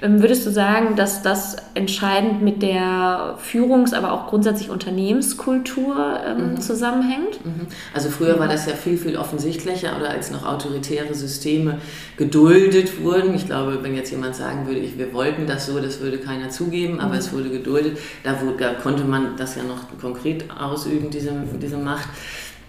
[0.00, 6.52] Ähm, würdest du sagen, dass das entscheidend mit der Führungs-, aber auch grundsätzlich Unternehmenskultur ähm,
[6.52, 6.60] mhm.
[6.60, 7.44] zusammenhängt?
[7.44, 7.66] Mhm.
[7.92, 11.78] Also früher war das ja viel, viel offensichtlicher oder als noch autoritäre Systeme
[12.16, 13.34] geduldet wurden.
[13.34, 16.50] Ich glaube, wenn jetzt jemand sagen würde, ich, wir wollten das so, das würde keiner
[16.50, 17.18] zugeben, aber mhm.
[17.18, 17.98] es wurde geduldet.
[18.22, 22.08] Da, wurde, da, konnte man das ja noch konkret ausüben, diese, diese Macht.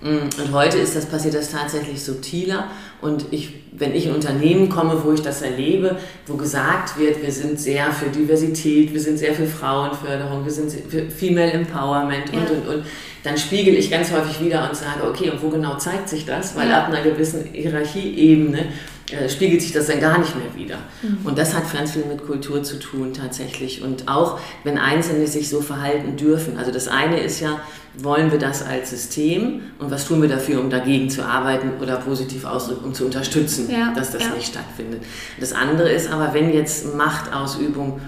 [0.01, 2.65] Mm, und heute ist das, passiert das tatsächlich subtiler.
[3.01, 5.97] Und ich, wenn ich in Unternehmen komme, wo ich das erlebe,
[6.27, 10.71] wo gesagt wird, wir sind sehr für Diversität, wir sind sehr für Frauenförderung, wir sind
[10.71, 12.39] für Female Empowerment ja.
[12.39, 12.83] und, und, und,
[13.23, 16.55] dann spiegel ich ganz häufig wieder und sage, okay, und wo genau zeigt sich das?
[16.55, 16.83] Weil ja.
[16.83, 18.67] ab einer gewissen Hierarchieebene
[19.29, 20.77] spiegelt sich das dann gar nicht mehr wieder.
[21.01, 21.19] Mhm.
[21.25, 23.81] Und das hat ganz viel mit Kultur zu tun tatsächlich.
[23.81, 26.57] Und auch wenn Einzelne sich so verhalten dürfen.
[26.57, 27.59] Also das eine ist ja,
[27.97, 31.97] wollen wir das als System und was tun wir dafür, um dagegen zu arbeiten oder
[31.97, 34.33] positiv ausdrücken, um zu unterstützen, ja, dass das ja.
[34.33, 35.01] nicht stattfindet.
[35.39, 37.99] Das andere ist aber, wenn jetzt Machtausübung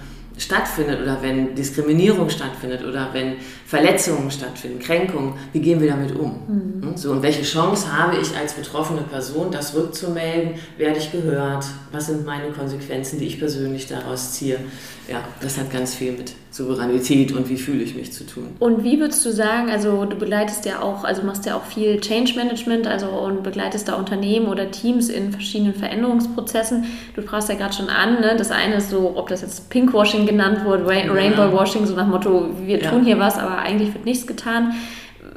[0.42, 3.36] stattfindet oder wenn Diskriminierung stattfindet oder wenn
[3.66, 6.42] Verletzungen stattfinden, Kränkungen, wie gehen wir damit um?
[6.48, 6.82] Mhm.
[6.82, 6.98] Hm?
[6.98, 10.56] So, und welche Chance habe ich als betroffene Person, das rückzumelden?
[10.78, 11.66] Werde ich gehört?
[11.92, 14.60] Was sind meine Konsequenzen, die ich persönlich daraus ziehe?
[15.08, 18.44] Ja, das hat ganz viel mit Souveränität und wie fühle ich mich zu tun.
[18.60, 22.02] Und wie würdest du sagen, also du begleitest ja auch, also machst ja auch viel
[22.02, 26.84] Change Management, also und begleitest da Unternehmen oder Teams in verschiedenen Veränderungsprozessen.
[27.16, 28.36] Du sprachst ja gerade schon an, ne?
[28.38, 32.50] das eine ist so, ob das jetzt Pinkwashing genannt wurde, Rainbow Washing, so nach Motto,
[32.66, 33.06] wir tun ja.
[33.06, 34.74] hier was, aber eigentlich wird nichts getan.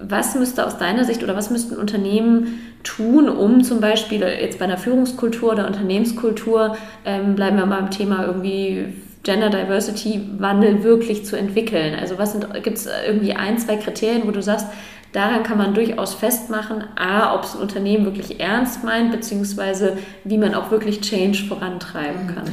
[0.02, 4.64] Was müsste aus deiner Sicht oder was müssten Unternehmen tun, um zum Beispiel jetzt bei
[4.64, 8.94] einer Führungskultur oder Unternehmenskultur, ähm, bleiben wir mal im Thema irgendwie
[9.24, 11.94] Gender Diversity Wandel wirklich zu entwickeln?
[11.94, 14.66] Also was gibt es irgendwie ein, zwei Kriterien, wo du sagst,
[15.12, 20.38] daran kann man durchaus festmachen, a, ob es ein Unternehmen wirklich ernst meint, beziehungsweise wie
[20.38, 22.44] man auch wirklich Change vorantreiben kann.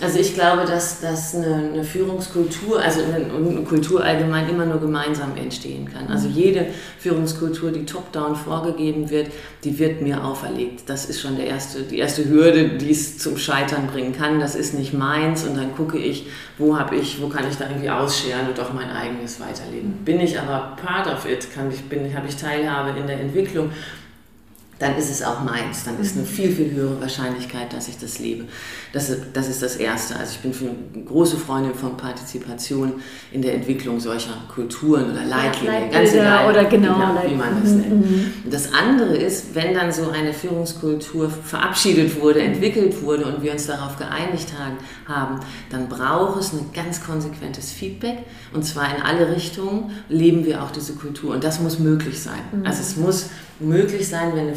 [0.00, 4.80] Also ich glaube, dass, dass eine, eine Führungskultur, also eine, eine, Kultur allgemein immer nur
[4.80, 6.08] gemeinsam entstehen kann.
[6.08, 6.66] Also jede
[6.98, 9.28] Führungskultur, die top-down vorgegeben wird,
[9.62, 10.88] die wird mir auferlegt.
[10.88, 14.40] Das ist schon der erste, die erste Hürde, die es zum Scheitern bringen kann.
[14.40, 16.26] Das ist nicht meins und dann gucke ich,
[16.58, 19.92] wo habe ich, wo kann ich da irgendwie ausscheren und auch mein eigenes weiterleben.
[20.04, 23.70] Bin ich aber part of it, kann ich, bin, habe ich Teilhabe in der Entwicklung
[24.78, 25.84] dann ist es auch meins.
[25.84, 28.44] Dann ist eine viel, viel höhere Wahrscheinlichkeit, dass ich das lebe.
[28.92, 30.16] Das, das ist das Erste.
[30.16, 30.52] Also ich bin
[30.94, 32.94] eine große Freundin von Partizipation
[33.32, 36.96] in der Entwicklung solcher Kulturen oder Leitlinien, ja, ganz egal, oder genau,
[37.26, 38.10] wie man das mhm, nennt.
[38.10, 38.32] Mhm.
[38.50, 43.66] Das andere ist, wenn dann so eine Führungskultur verabschiedet wurde, entwickelt wurde und wir uns
[43.66, 44.48] darauf geeinigt
[45.06, 48.18] haben, dann braucht es ein ganz konsequentes Feedback
[48.52, 52.40] und zwar in alle Richtungen leben wir auch diese Kultur und das muss möglich sein.
[52.52, 52.66] Mhm.
[52.66, 53.26] Also es muss
[53.60, 54.56] möglich sein, wenn eine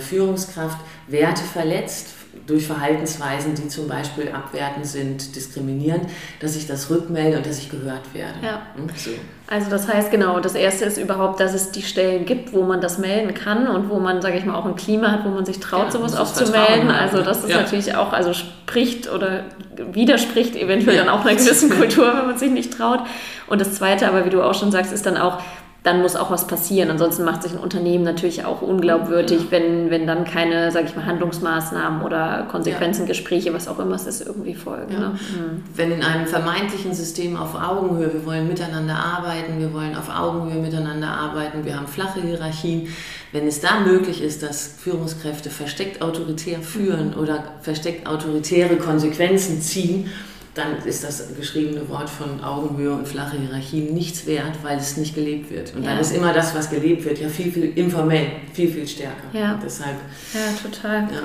[0.00, 2.14] Führungskraft Werte verletzt
[2.46, 6.04] durch Verhaltensweisen, die zum Beispiel abwertend sind, diskriminierend,
[6.40, 8.34] dass ich das rückmelde und dass ich gehört werde.
[8.42, 8.62] Ja.
[8.76, 9.10] Hm, so.
[9.46, 12.80] Also das heißt genau, das Erste ist überhaupt, dass es die Stellen gibt, wo man
[12.80, 15.44] das melden kann und wo man, sage ich mal, auch ein Klima hat, wo man
[15.44, 16.90] sich traut, ja, sowas auch zu melden.
[16.90, 17.62] Also das ist ja.
[17.62, 19.44] natürlich auch, also spricht oder
[19.76, 21.04] widerspricht eventuell ja.
[21.04, 23.00] dann auch einer gewissen Kultur, wenn man sich nicht traut.
[23.46, 25.40] Und das Zweite aber, wie du auch schon sagst, ist dann auch,
[25.84, 26.90] dann muss auch was passieren.
[26.90, 29.50] Ansonsten macht sich ein Unternehmen natürlich auch unglaubwürdig, ja.
[29.50, 34.26] wenn, wenn dann keine, sage ich mal, Handlungsmaßnahmen oder Konsequenzengespräche, was auch immer es ist,
[34.26, 34.94] irgendwie folgen.
[34.94, 34.98] Ja.
[35.00, 35.08] Ne?
[35.10, 35.62] Mhm.
[35.74, 40.60] Wenn in einem vermeintlichen System auf Augenhöhe, wir wollen miteinander arbeiten, wir wollen auf Augenhöhe
[40.60, 42.88] miteinander arbeiten, wir haben flache Hierarchien,
[43.32, 47.22] wenn es da möglich ist, dass Führungskräfte versteckt autoritär führen mhm.
[47.22, 50.10] oder versteckt autoritäre Konsequenzen ziehen,
[50.54, 55.14] dann ist das geschriebene Wort von Augenhöhe und flache Hierarchien nichts wert, weil es nicht
[55.14, 55.74] gelebt wird.
[55.74, 55.90] Und ja.
[55.90, 59.24] dann ist immer das, was gelebt wird, ja viel, viel informell, viel, viel stärker.
[59.32, 59.96] Ja, deshalb,
[60.32, 61.02] ja total.
[61.12, 61.22] Ja.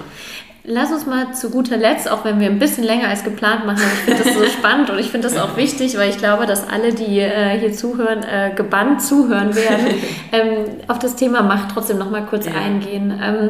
[0.66, 3.82] Lass uns mal zu guter Letzt, auch wenn wir ein bisschen länger als geplant machen,
[3.82, 6.68] ich finde das so spannend und ich finde das auch wichtig, weil ich glaube, dass
[6.68, 9.88] alle, die äh, hier zuhören, äh, gebannt zuhören werden,
[10.32, 12.54] ähm, auf das Thema Macht trotzdem noch mal kurz ja.
[12.54, 13.20] eingehen.
[13.24, 13.50] Ähm,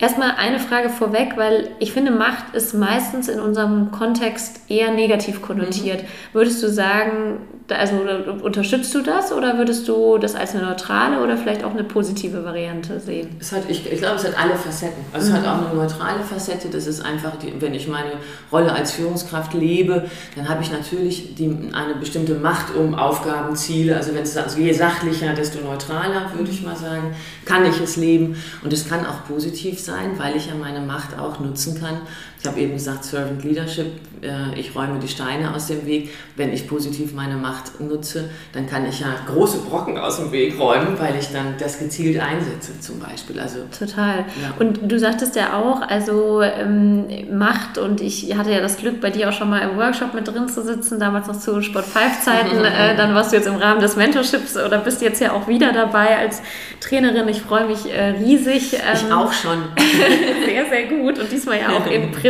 [0.00, 5.42] Erstmal eine Frage vorweg, weil ich finde, Macht ist meistens in unserem Kontext eher negativ
[5.42, 6.02] konnotiert.
[6.02, 6.06] Mhm.
[6.32, 7.38] Würdest du sagen,
[7.68, 7.96] also
[8.42, 12.44] unterstützt du das oder würdest du das als eine neutrale oder vielleicht auch eine positive
[12.44, 13.36] Variante sehen?
[13.38, 15.04] Es hat, ich, ich glaube, es hat alle Facetten.
[15.12, 15.36] Also mhm.
[15.36, 16.68] es hat auch eine neutrale Facette.
[16.68, 18.12] Das ist einfach, die, wenn ich meine
[18.50, 23.96] Rolle als Führungskraft lebe, dann habe ich natürlich die, eine bestimmte Macht um Aufgaben, Ziele.
[23.96, 27.96] Also wenn es also je sachlicher, desto neutraler, würde ich mal sagen, kann ich es
[27.96, 28.36] leben.
[28.64, 32.02] Und es kann auch positiv sein, weil ich ja meine Macht auch nutzen kann.
[32.42, 33.86] Ich habe eben gesagt, Servant Leadership,
[34.22, 36.08] äh, ich räume die Steine aus dem Weg.
[36.36, 40.58] Wenn ich positiv meine Macht nutze, dann kann ich ja große Brocken aus dem Weg
[40.58, 43.38] räumen, weil ich dann das gezielt einsetze zum Beispiel.
[43.38, 44.24] Also, Total.
[44.40, 44.54] Ja.
[44.58, 49.10] Und du sagtest ja auch, also ähm, Macht und ich hatte ja das Glück, bei
[49.10, 52.22] dir auch schon mal im Workshop mit drin zu sitzen, damals noch zu Sport 5
[52.24, 52.56] Zeiten.
[52.64, 55.72] äh, dann warst du jetzt im Rahmen des Mentorships oder bist jetzt ja auch wieder
[55.74, 56.40] dabei als
[56.80, 57.28] Trainerin.
[57.28, 58.72] Ich freue mich äh, riesig.
[58.72, 59.58] Ähm, ich auch schon.
[60.46, 61.18] sehr, sehr gut.
[61.18, 62.29] Und diesmal ja auch in Präsenz.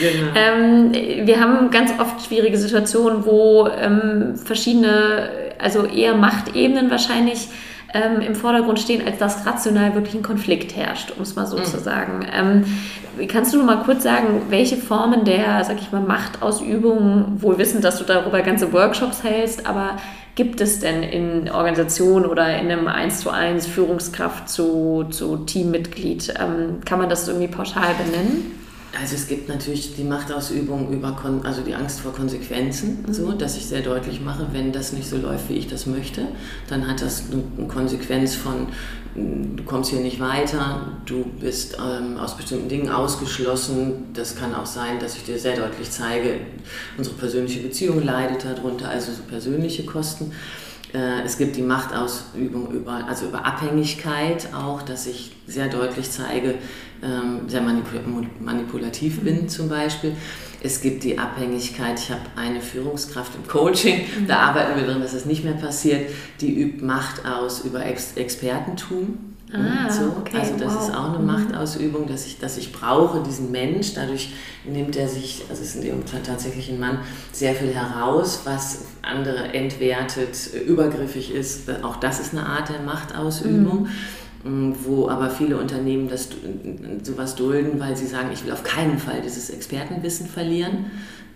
[0.00, 0.32] Genau.
[0.34, 7.48] Ähm, wir haben ganz oft schwierige Situationen, wo ähm, verschiedene, also eher Machtebenen wahrscheinlich
[7.94, 11.58] ähm, im Vordergrund stehen, als dass rational wirklich ein Konflikt herrscht, um es mal so
[11.58, 11.64] mhm.
[11.64, 12.26] zu sagen.
[12.32, 12.64] Ähm,
[13.28, 17.84] kannst du noch mal kurz sagen, welche Formen der, sag ich mal, Machtausübung, wohl wissend,
[17.84, 19.96] dass du darüber ganze Workshops hältst, aber
[20.34, 26.34] gibt es denn in Organisationen oder in einem 1 zu 1 Führungskraft zu, zu Teammitglied?
[26.40, 28.58] Ähm, kann man das irgendwie pauschal benennen?
[29.00, 33.14] Also es gibt natürlich die Machtausübung über, Kon also die Angst vor Konsequenzen, mhm.
[33.14, 36.28] so, dass ich sehr deutlich mache, wenn das nicht so läuft, wie ich das möchte,
[36.68, 38.66] dann hat das eine Konsequenz von,
[39.14, 44.12] mm, du kommst hier nicht weiter, du bist ähm, aus bestimmten Dingen ausgeschlossen.
[44.12, 46.40] Das kann auch sein, dass ich dir sehr deutlich zeige,
[46.98, 50.32] unsere persönliche Beziehung leidet darunter, also so persönliche Kosten.
[50.92, 56.56] Äh, es gibt die Machtausübung über, also über Abhängigkeit auch, dass ich sehr deutlich zeige,
[57.02, 60.14] ähm, sehr manipulativ bin zum Beispiel.
[60.62, 64.26] Es gibt die Abhängigkeit, ich habe eine Führungskraft im Coaching, mhm.
[64.28, 68.12] da arbeiten wir drin, dass es nicht mehr passiert, die übt Macht aus über Ex
[68.14, 69.32] Expertentum.
[69.54, 70.16] Ah, so.
[70.18, 70.88] okay, also das wow.
[70.88, 71.26] ist auch eine mhm.
[71.26, 73.92] Machtausübung, dass ich, dass ich brauche diesen Mensch.
[73.92, 74.32] Dadurch
[74.64, 77.00] nimmt er sich, also es ist in dem Fall tatsächlich ein Mann,
[77.32, 81.68] sehr viel heraus, was andere entwertet, übergriffig ist.
[81.82, 83.82] Auch das ist eine Art der Machtausübung.
[83.82, 83.88] Mhm.
[84.44, 86.28] Wo aber viele Unternehmen das,
[87.02, 90.90] sowas dulden, weil sie sagen, ich will auf keinen Fall dieses Expertenwissen verlieren.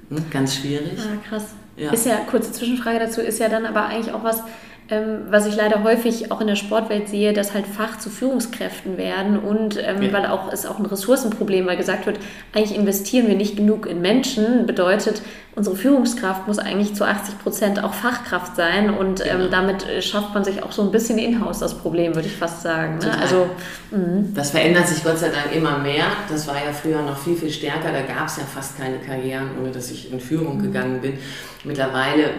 [0.09, 0.99] Hm, ganz schwierig.
[0.99, 1.55] Ah, krass.
[1.77, 1.93] Ja.
[1.93, 4.43] Ist ja, kurze Zwischenfrage dazu, ist ja dann aber eigentlich auch was,
[4.89, 9.39] was ich leider häufig auch in der Sportwelt sehe, dass halt Fach zu Führungskräften werden
[9.39, 10.12] und ähm, ja.
[10.12, 12.18] weil auch es auch ein Ressourcenproblem, weil gesagt wird,
[12.55, 15.22] eigentlich investieren wir nicht genug in Menschen, bedeutet,
[15.57, 19.45] unsere Führungskraft muss eigentlich zu 80 Prozent auch Fachkraft sein und ähm, genau.
[19.45, 22.37] ähm, damit äh, schafft man sich auch so ein bisschen in-house das Problem, würde ich
[22.37, 22.99] fast sagen.
[22.99, 23.18] Ne?
[23.20, 23.49] Also,
[23.91, 24.26] mh.
[24.34, 26.05] das verändert sich Gott sei Dank immer mehr.
[26.28, 27.91] Das war ja früher noch viel, viel stärker.
[27.91, 30.62] Da gab es ja fast keine Karrieren, ohne dass ich in Führung mhm.
[30.62, 31.18] gegangen bin.
[31.67, 32.31] Mittlerweile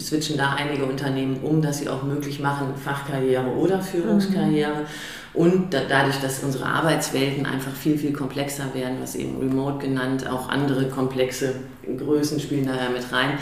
[0.00, 4.80] switchen da einige Unternehmen um, dass sie auch möglich machen, Fachkarriere oder Führungskarriere.
[4.80, 5.40] Mhm.
[5.40, 10.28] Und da, dadurch, dass unsere Arbeitswelten einfach viel, viel komplexer werden, was eben Remote genannt,
[10.28, 11.54] auch andere komplexe
[11.96, 13.38] Größen spielen da ja mit rein,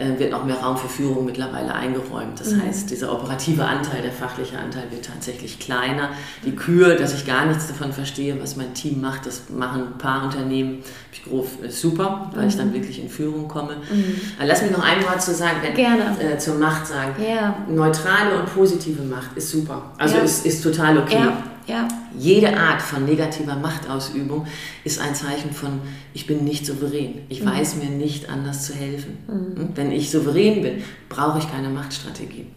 [0.00, 2.40] äh, wird auch mehr Raum für Führung mittlerweile eingeräumt.
[2.40, 2.62] Das mhm.
[2.62, 6.10] heißt, dieser operative Anteil, der fachliche Anteil wird tatsächlich kleiner.
[6.44, 9.98] Die Kür, dass ich gar nichts davon verstehe, was mein Team macht, das machen ein
[9.98, 10.82] paar Unternehmen
[11.12, 12.48] ich grob, super, weil mhm.
[12.48, 12.74] ich dann mhm.
[12.74, 13.76] wirklich in Führung komme.
[13.90, 14.20] Mhm.
[14.42, 16.16] Lass mich noch ein Wort zu sagen, wenn, Gerne.
[16.20, 17.14] Äh, zur Macht sagen.
[17.22, 17.56] Ja.
[17.68, 19.92] Neutrale und positive Macht ist super.
[19.98, 20.22] Also ja.
[20.22, 21.16] ist, ist total okay.
[21.16, 21.42] Ja.
[21.70, 21.86] Ja.
[22.18, 24.46] Jede Art von negativer Machtausübung
[24.82, 25.80] ist ein Zeichen von,
[26.12, 27.22] ich bin nicht souverän.
[27.28, 27.50] Ich mhm.
[27.50, 29.18] weiß mir nicht anders zu helfen.
[29.28, 29.60] Mhm.
[29.60, 29.68] Hm?
[29.74, 32.48] Wenn ich souverän bin, brauche ich keine Machtstrategien.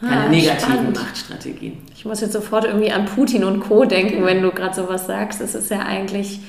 [0.00, 0.96] Keine ah, negativen spannend.
[0.96, 1.78] Machtstrategien.
[1.94, 3.84] Ich muss jetzt sofort irgendwie an Putin und Co.
[3.84, 5.40] denken, wenn du gerade sowas sagst.
[5.40, 6.40] Das ist ja eigentlich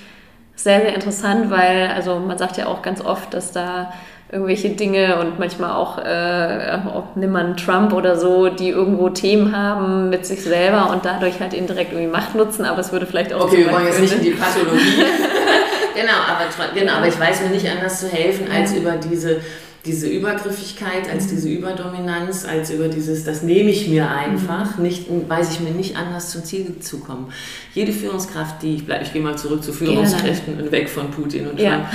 [0.55, 3.93] sehr, sehr interessant, weil also man sagt ja auch ganz oft, dass da
[4.33, 9.55] irgendwelche Dinge und manchmal auch, äh, auch nimmt man Trump oder so, die irgendwo Themen
[9.55, 13.31] haben mit sich selber und dadurch halt indirekt irgendwie Macht nutzen, aber es würde vielleicht
[13.33, 13.45] auch.
[13.45, 14.79] Okay, wir wollen jetzt nicht in die Pathologie.
[15.95, 19.39] genau, aber, genau, aber ich weiß mir nicht anders zu helfen, als über diese
[19.85, 24.83] diese Übergriffigkeit, als diese Überdominanz, als über dieses, das nehme ich mir einfach, mhm.
[24.83, 27.33] nicht, weiß ich mir nicht anders zum Ziel zu kommen.
[27.73, 31.57] Jede Führungskraft, die, ich, ich gehe mal zurück zu Führungskräften und weg von Putin und
[31.57, 31.89] Trump, ja.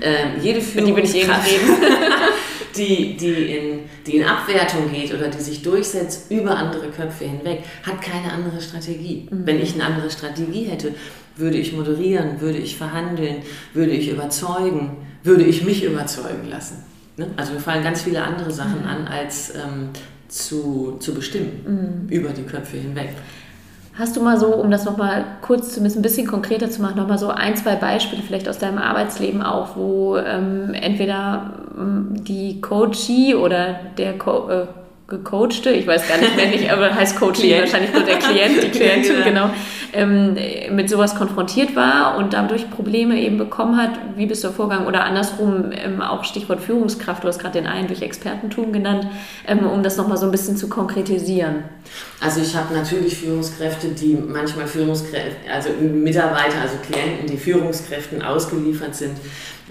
[0.00, 1.48] äh, jede Führungskraft,
[2.76, 7.64] die, die, in, die in Abwertung geht oder die sich durchsetzt über andere Köpfe hinweg,
[7.82, 9.26] hat keine andere Strategie.
[9.28, 9.46] Mhm.
[9.46, 10.94] Wenn ich eine andere Strategie hätte,
[11.34, 13.36] würde ich moderieren, würde ich verhandeln,
[13.74, 16.91] würde ich überzeugen, würde ich mich überzeugen lassen.
[17.16, 17.26] Ne?
[17.36, 18.88] Also mir fallen ganz viele andere Sachen mhm.
[18.88, 19.90] an, als ähm,
[20.28, 22.08] zu, zu bestimmen mhm.
[22.08, 23.10] über die Köpfe hinweg.
[23.94, 27.18] Hast du mal so, um das nochmal kurz zumindest ein bisschen konkreter zu machen, nochmal
[27.18, 33.34] so ein, zwei Beispiele vielleicht aus deinem Arbeitsleben auch, wo ähm, entweder ähm, die Coachie
[33.34, 34.66] oder der Co äh,
[35.12, 38.68] gecoachte, ich weiß gar nicht mehr, nicht, aber heißt Coaching wahrscheinlich nur der Klient, die
[38.78, 39.50] Klientin, genau,
[39.92, 40.36] ähm,
[40.70, 43.90] mit sowas konfrontiert war und dadurch Probleme eben bekommen hat.
[44.16, 44.86] Wie bist du vorgegangen?
[44.86, 49.06] Oder andersrum, ähm, auch Stichwort Führungskraft, du hast gerade den einen durch Expertentum genannt,
[49.46, 51.64] ähm, um das nochmal so ein bisschen zu konkretisieren.
[52.20, 58.94] Also ich habe natürlich Führungskräfte, die manchmal Führungskräfte, also Mitarbeiter, also Klienten, die Führungskräften ausgeliefert
[58.94, 59.18] sind,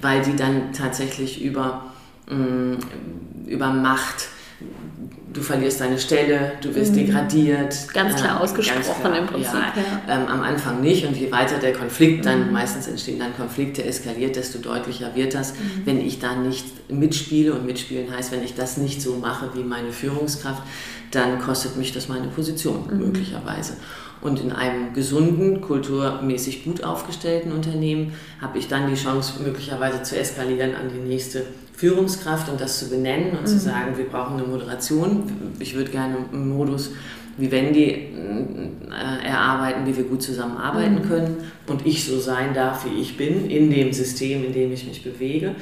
[0.01, 1.85] weil die dann tatsächlich über,
[2.29, 2.77] mh, mm,
[3.47, 4.27] über Macht
[5.33, 6.97] du verlierst deine Stelle, du wirst mhm.
[6.97, 7.75] degradiert.
[7.93, 9.53] Ganz klar äh, ausgesprochen ganz klar, im Prinzip.
[9.53, 9.73] Ja,
[10.07, 10.21] ja.
[10.21, 12.53] Ähm, am Anfang nicht und je weiter der Konflikt dann, mhm.
[12.53, 15.53] meistens entstehen dann Konflikte, eskaliert, desto deutlicher wird das.
[15.53, 15.85] Mhm.
[15.85, 19.63] Wenn ich da nicht mitspiele und mitspielen heißt, wenn ich das nicht so mache wie
[19.63, 20.63] meine Führungskraft,
[21.11, 22.99] dann kostet mich das meine Position mhm.
[22.99, 23.73] möglicherweise.
[24.21, 30.15] Und in einem gesunden, kulturmäßig gut aufgestellten Unternehmen habe ich dann die Chance, möglicherweise zu
[30.15, 31.43] eskalieren an die nächste
[31.81, 33.47] Führungskraft und das zu benennen und mhm.
[33.47, 35.23] zu sagen, wir brauchen eine Moderation.
[35.57, 36.91] Ich würde gerne einen Modus
[37.37, 41.07] wie Wendy äh, erarbeiten, wie wir gut zusammenarbeiten mhm.
[41.07, 44.85] können und ich so sein darf, wie ich bin, in dem System, in dem ich
[44.85, 45.55] mich bewege.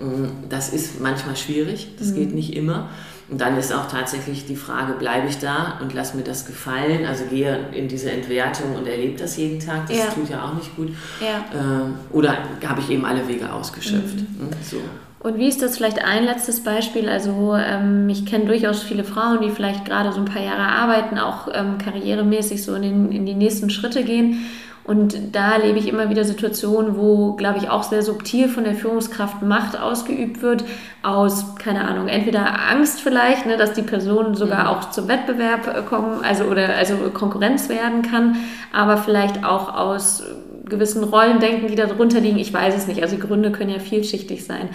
[0.00, 2.14] Mm, das ist manchmal schwierig, das mhm.
[2.14, 2.88] geht nicht immer.
[3.28, 7.04] Und dann ist auch tatsächlich die Frage, bleibe ich da und lass mir das gefallen?
[7.04, 10.06] Also gehe in diese Entwertung und erlebe das jeden Tag, das ja.
[10.06, 10.88] tut ja auch nicht gut.
[11.20, 11.44] Ja.
[11.52, 14.16] Äh, oder habe ich eben alle Wege ausgeschöpft?
[14.16, 14.40] Mhm.
[14.40, 14.78] Hm, so.
[15.20, 17.08] Und wie ist das vielleicht ein letztes Beispiel?
[17.08, 21.18] Also ähm, ich kenne durchaus viele Frauen, die vielleicht gerade so ein paar Jahre arbeiten,
[21.18, 24.46] auch ähm, karrieremäßig so in, den, in die nächsten Schritte gehen
[24.88, 28.74] und da erlebe ich immer wieder Situationen, wo, glaube ich, auch sehr subtil von der
[28.74, 30.64] Führungskraft Macht ausgeübt wird,
[31.02, 34.68] aus, keine Ahnung, entweder Angst vielleicht, ne, dass die Person sogar mhm.
[34.68, 38.36] auch zum Wettbewerb äh, kommen, also oder also Konkurrenz werden kann,
[38.72, 40.22] aber vielleicht auch aus
[40.64, 42.38] gewissen Rollendenken, die darunter liegen.
[42.38, 43.02] Ich weiß es nicht.
[43.02, 44.70] Also die Gründe können ja vielschichtig sein.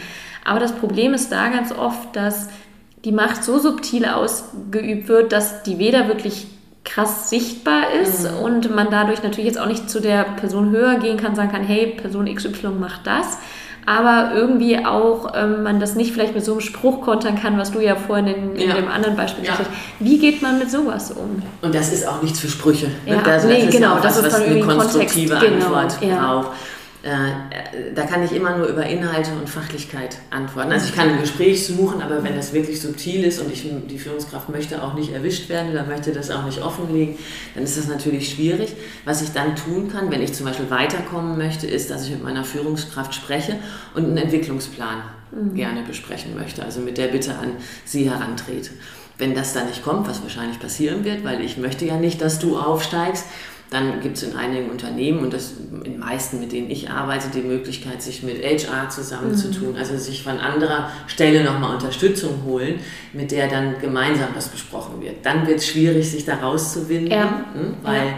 [0.45, 2.49] Aber das Problem ist da ganz oft, dass
[3.03, 6.45] die Macht so subtil ausgeübt wird, dass die weder wirklich
[6.83, 8.39] krass sichtbar ist mhm.
[8.39, 11.63] und man dadurch natürlich jetzt auch nicht zu der Person höher gehen kann, sagen kann,
[11.63, 13.37] hey, Person XY macht das,
[13.85, 17.71] aber irgendwie auch ähm, man das nicht vielleicht mit so einem Spruch kontern kann, was
[17.71, 18.75] du ja vorhin in, in ja.
[18.75, 19.69] dem anderen Beispiel gesagt hast.
[19.99, 21.41] Wie geht man mit sowas um?
[21.61, 22.87] Und das ist auch nichts für Sprüche.
[22.87, 23.15] Ne?
[23.15, 26.13] Ja, das, nee, das genau, ist das was, ist was eine konstruktive Kontext, Antwort genau,
[26.13, 26.41] ja.
[26.41, 26.51] braucht.
[27.03, 30.71] Äh, da kann ich immer nur über Inhalte und Fachlichkeit antworten.
[30.71, 33.99] Also ich kann ein Gespräch suchen, aber wenn es wirklich subtil ist und ich, die
[33.99, 37.17] Führungskraft möchte auch nicht erwischt werden oder möchte das auch nicht offenlegen,
[37.55, 38.73] dann ist das natürlich schwierig.
[39.03, 42.23] Was ich dann tun kann, wenn ich zum Beispiel weiterkommen möchte, ist, dass ich mit
[42.23, 43.57] meiner Führungskraft spreche
[43.95, 45.01] und einen Entwicklungsplan
[45.31, 45.55] mhm.
[45.55, 46.63] gerne besprechen möchte.
[46.63, 47.51] Also mit der Bitte an
[47.83, 48.69] Sie herantrete.
[49.17, 52.39] Wenn das dann nicht kommt, was wahrscheinlich passieren wird, weil ich möchte ja nicht, dass
[52.39, 53.25] du aufsteigst,
[53.73, 55.53] dann gibt es in einigen Unternehmen und das
[55.83, 59.77] in meisten, mit denen ich arbeite, die Möglichkeit, sich mit HR zusammenzutun, mhm.
[59.77, 62.79] also sich von anderer Stelle nochmal Unterstützung holen,
[63.11, 65.25] mit der dann gemeinsam das besprochen wird.
[65.25, 67.45] Dann wird es schwierig, sich da rauszuwinden, ja.
[67.53, 68.13] Hm, weil ja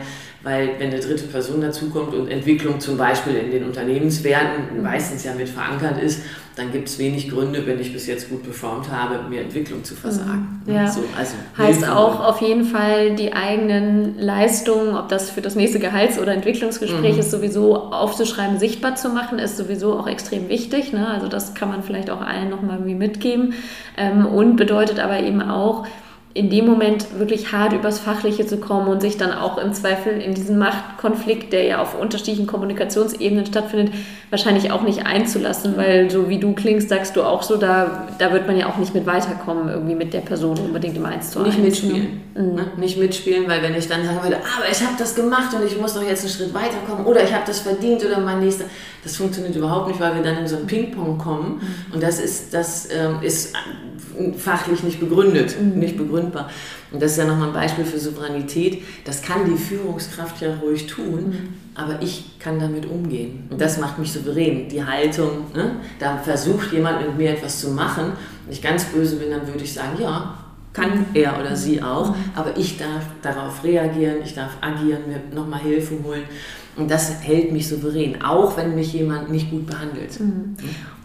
[0.46, 5.34] weil wenn eine dritte Person dazukommt und Entwicklung zum Beispiel in den Unternehmenswerten meistens ja
[5.34, 6.22] mit verankert ist,
[6.56, 9.94] dann gibt es wenig Gründe, wenn ich bis jetzt gut performt habe, mir Entwicklung zu
[9.94, 10.62] versagen.
[10.66, 10.74] Mhm.
[10.74, 10.88] Ja.
[10.88, 15.80] So, also heißt auch auf jeden Fall die eigenen Leistungen, ob das für das nächste
[15.80, 17.20] Gehalts- oder Entwicklungsgespräch mhm.
[17.20, 20.94] ist, sowieso aufzuschreiben, sichtbar zu machen, ist sowieso auch extrem wichtig.
[20.94, 21.08] Ne?
[21.08, 23.54] Also das kann man vielleicht auch allen nochmal mitgeben
[23.98, 25.86] ähm, und bedeutet aber eben auch,
[26.36, 30.20] in dem Moment wirklich hart übers Fachliche zu kommen und sich dann auch im Zweifel
[30.22, 33.94] in diesen Machtkonflikt, der ja auf unterschiedlichen Kommunikationsebenen stattfindet,
[34.32, 38.34] wahrscheinlich auch nicht einzulassen, weil so wie du klingst, sagst du auch so, da, da
[38.34, 41.40] wird man ja auch nicht mit weiterkommen, irgendwie mit der Person unbedingt im Eins zu
[41.40, 42.22] Nicht mitspielen.
[42.36, 42.56] Mhm.
[42.56, 42.68] Ne?
[42.76, 45.80] Nicht mitspielen, weil wenn ich dann sagen würde, aber ich habe das gemacht und ich
[45.80, 48.66] muss doch jetzt einen Schritt weiterkommen oder ich habe das verdient oder mein nächster,
[49.06, 51.94] das funktioniert überhaupt nicht, weil wir dann in so ein Ping-Pong kommen mhm.
[51.94, 53.56] und das ist, das ähm, ist
[54.38, 55.80] fachlich nicht begründet, mhm.
[55.80, 56.50] nicht begründbar.
[56.92, 58.84] Und das ist ja nochmal ein Beispiel für Souveränität.
[59.04, 61.54] Das kann die Führungskraft ja ruhig tun, mhm.
[61.76, 63.48] aber ich kann damit umgehen.
[63.50, 64.70] Und das macht mich souverän.
[64.70, 65.78] Die Haltung, ne?
[66.00, 68.14] da versucht jemand mit mir etwas zu machen.
[68.46, 70.38] Wenn ich ganz böse bin, dann würde ich sagen, ja,
[70.74, 75.62] kann er oder sie auch, aber ich darf darauf reagieren, ich darf agieren, mir nochmal
[75.62, 76.24] Hilfe holen.
[76.76, 80.20] Und das hält mich souverän, auch wenn mich jemand nicht gut behandelt.
[80.20, 80.58] Mhm.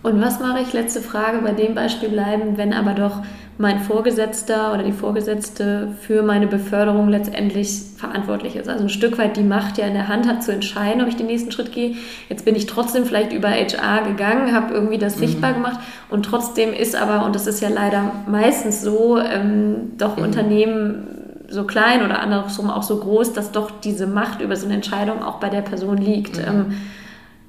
[0.02, 3.22] Und was mache ich, letzte Frage, bei dem Beispiel bleiben, wenn aber doch
[3.59, 8.68] mein Vorgesetzter oder die Vorgesetzte für meine Beförderung letztendlich verantwortlich ist.
[8.68, 11.16] Also ein Stück weit die Macht ja in der Hand hat zu entscheiden, ob ich
[11.16, 11.96] den nächsten Schritt gehe.
[12.30, 15.20] Jetzt bin ich trotzdem vielleicht über HR gegangen, habe irgendwie das mhm.
[15.20, 15.78] sichtbar gemacht
[16.09, 20.24] und trotzdem ist aber, und das ist ja leider meistens so, ähm, doch mhm.
[20.24, 21.07] Unternehmen
[21.48, 25.22] so klein oder andersrum auch so groß, dass doch diese Macht über so eine Entscheidung
[25.22, 26.38] auch bei der Person liegt.
[26.38, 26.44] Mhm.
[26.46, 26.76] Ähm,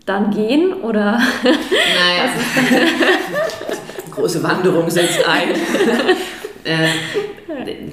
[0.06, 1.20] dann gehen oder?
[1.44, 2.30] Naja.
[4.12, 5.50] Große Wanderung setzt ein.
[6.64, 6.88] äh,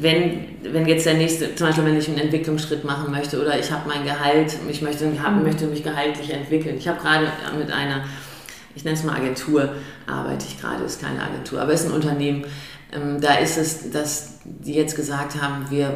[0.01, 3.71] wenn, wenn jetzt der nächste, zum Beispiel wenn ich einen Entwicklungsschritt machen möchte oder ich
[3.71, 5.45] habe mein Gehalt, ich möchte, hab, mhm.
[5.45, 6.77] möchte mich gehaltlich entwickeln.
[6.79, 8.05] Ich habe gerade mit einer,
[8.75, 9.71] ich nenne es mal Agentur,
[10.07, 12.45] arbeite ich gerade, ist keine Agentur, aber ist ein Unternehmen,
[12.93, 15.93] ähm, da ist es, dass die jetzt gesagt haben, wir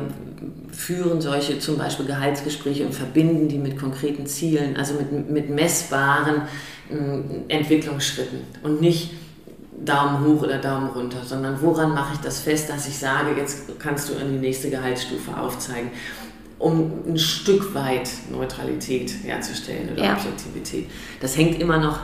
[0.70, 6.42] führen solche zum Beispiel Gehaltsgespräche und verbinden die mit konkreten Zielen, also mit, mit messbaren
[6.90, 9.10] äh, Entwicklungsschritten und nicht
[9.84, 13.78] Daumen hoch oder Daumen runter, sondern woran mache ich das fest, dass ich sage, jetzt
[13.78, 15.90] kannst du in die nächste Gehaltsstufe aufzeigen,
[16.58, 20.12] um ein Stück weit Neutralität herzustellen oder ja.
[20.14, 20.88] Objektivität.
[21.20, 21.98] Das hängt immer noch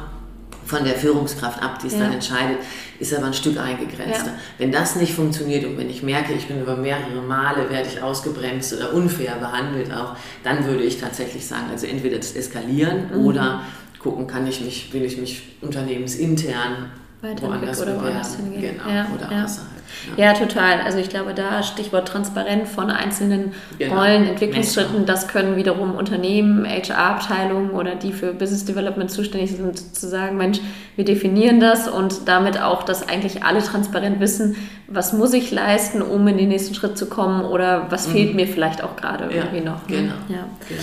[0.68, 2.01] von der Führungskraft ab, die es ja.
[2.01, 2.59] dann entscheidet,
[2.99, 4.26] ist aber ein Stück eingegrenzter.
[4.26, 4.39] Ja.
[4.59, 8.03] Wenn das nicht funktioniert und wenn ich merke, ich bin über mehrere Male, werde ich
[8.03, 13.24] ausgebremst oder unfair behandelt auch, dann würde ich tatsächlich sagen, also entweder das eskalieren mhm.
[13.24, 13.62] oder
[13.99, 16.91] gucken, kann ich mich, will ich mich unternehmensintern
[17.21, 18.77] woanders oder woanders hingehen.
[18.79, 19.45] Genau, ja, oder ja.
[19.45, 19.71] außerhalb.
[20.16, 20.25] Ja.
[20.27, 20.33] ja.
[20.35, 20.81] total.
[20.81, 23.97] Also ich glaube, da Stichwort transparent von einzelnen genau.
[23.97, 30.09] Rollen, Entwicklungsschritten, das können wiederum Unternehmen, HR-Abteilungen oder die für Business Development zuständig sind, zu
[30.09, 30.61] sagen, Mensch,
[30.97, 34.57] wir definieren das und damit auch, dass eigentlich alle transparent wissen,
[34.87, 38.12] was muss ich leisten, um in den nächsten Schritt zu kommen oder was mhm.
[38.12, 39.89] fehlt mir vielleicht auch gerade irgendwie noch.
[39.89, 39.97] Ne?
[39.97, 40.14] Genau.
[40.29, 40.47] Ja.
[40.69, 40.83] genau.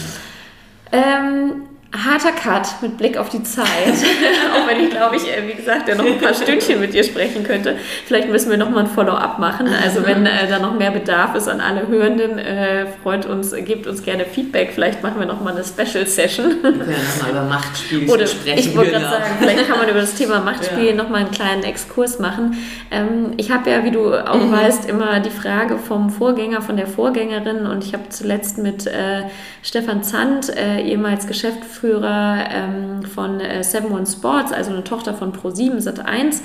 [0.92, 1.64] Ähm,
[2.04, 3.68] harter Cut mit Blick auf die Zeit.
[4.54, 7.04] auch wenn ich, glaube ich, äh, wie gesagt, ja noch ein paar Stündchen mit dir
[7.04, 7.78] sprechen könnte.
[8.06, 9.68] Vielleicht müssen wir nochmal ein Follow-up machen.
[9.68, 13.88] Also wenn äh, da noch mehr Bedarf ist an alle Hörenden, äh, freut uns, gebt
[13.88, 14.72] uns gerne Feedback.
[14.74, 16.64] Vielleicht machen wir nochmal eine Special-Session.
[16.64, 18.60] Wir können nochmal über Machtspiel Oder sprechen.
[18.60, 19.08] Ich wollte genau.
[19.08, 20.94] gerade sagen, vielleicht kann man über das Thema Machtspiel ja.
[20.94, 22.58] nochmal einen kleinen Exkurs machen.
[22.92, 24.52] Ähm, ich habe ja, wie du auch mhm.
[24.52, 29.24] weißt, immer die Frage vom Vorgänger, von der Vorgängerin und ich habe zuletzt mit äh,
[29.64, 35.14] Stefan Zandt, äh, ehemals Geschäftsführer Geschäftsführer ähm, von äh, Seven One Sports, also eine Tochter
[35.14, 36.42] von Pro7 Sat1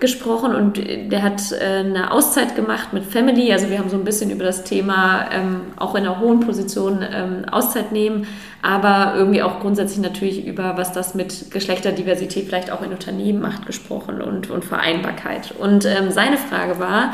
[0.00, 3.52] gesprochen und der hat äh, eine Auszeit gemacht mit Family.
[3.52, 7.04] Also wir haben so ein bisschen über das Thema ähm, auch in einer hohen Position
[7.08, 8.26] ähm, Auszeit nehmen,
[8.62, 13.66] aber irgendwie auch grundsätzlich natürlich über, was das mit Geschlechterdiversität vielleicht auch in Unternehmen macht,
[13.66, 15.54] gesprochen und, und Vereinbarkeit.
[15.56, 17.12] Und ähm, seine Frage war,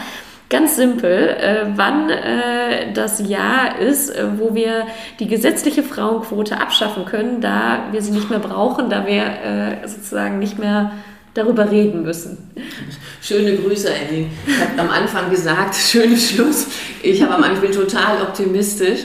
[0.51, 4.86] Ganz simpel, äh, wann äh, das Jahr ist, äh, wo wir
[5.20, 10.38] die gesetzliche Frauenquote abschaffen können, da wir sie nicht mehr brauchen, da wir äh, sozusagen
[10.38, 10.92] nicht mehr
[11.34, 12.38] darüber reden müssen.
[13.20, 14.28] Schöne Grüße, Ellie.
[14.46, 16.68] Ich habe am Anfang gesagt, schönes Schluss.
[17.03, 19.01] Ich, habe am Anfang, ich bin total optimistisch.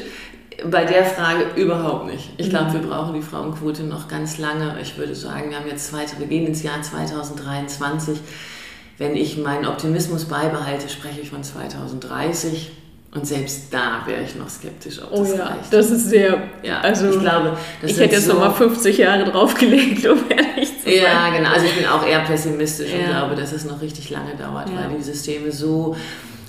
[0.69, 2.29] Bei der Frage überhaupt nicht.
[2.37, 4.77] Ich glaube, wir brauchen die Frauenquote noch ganz lange.
[4.81, 8.17] Ich würde sagen, wir haben jetzt zweite, wir gehen ins Jahr 2023
[8.97, 12.71] wenn ich meinen Optimismus beibehalte, spreche ich von 2030.
[13.15, 15.71] Und selbst da wäre ich noch skeptisch, ob das oh ja, reicht.
[15.71, 16.41] Das ist sehr.
[16.63, 20.69] Ja, also ich glaube, ich hätte jetzt so, noch mal 50 Jahre draufgelegt, um ehrlich
[20.79, 20.93] zu sein.
[21.03, 21.51] Ja, genau.
[21.51, 22.97] Also ich bin auch eher pessimistisch ja.
[22.97, 24.77] und glaube, dass es noch richtig lange dauert, ja.
[24.77, 25.95] weil die Systeme so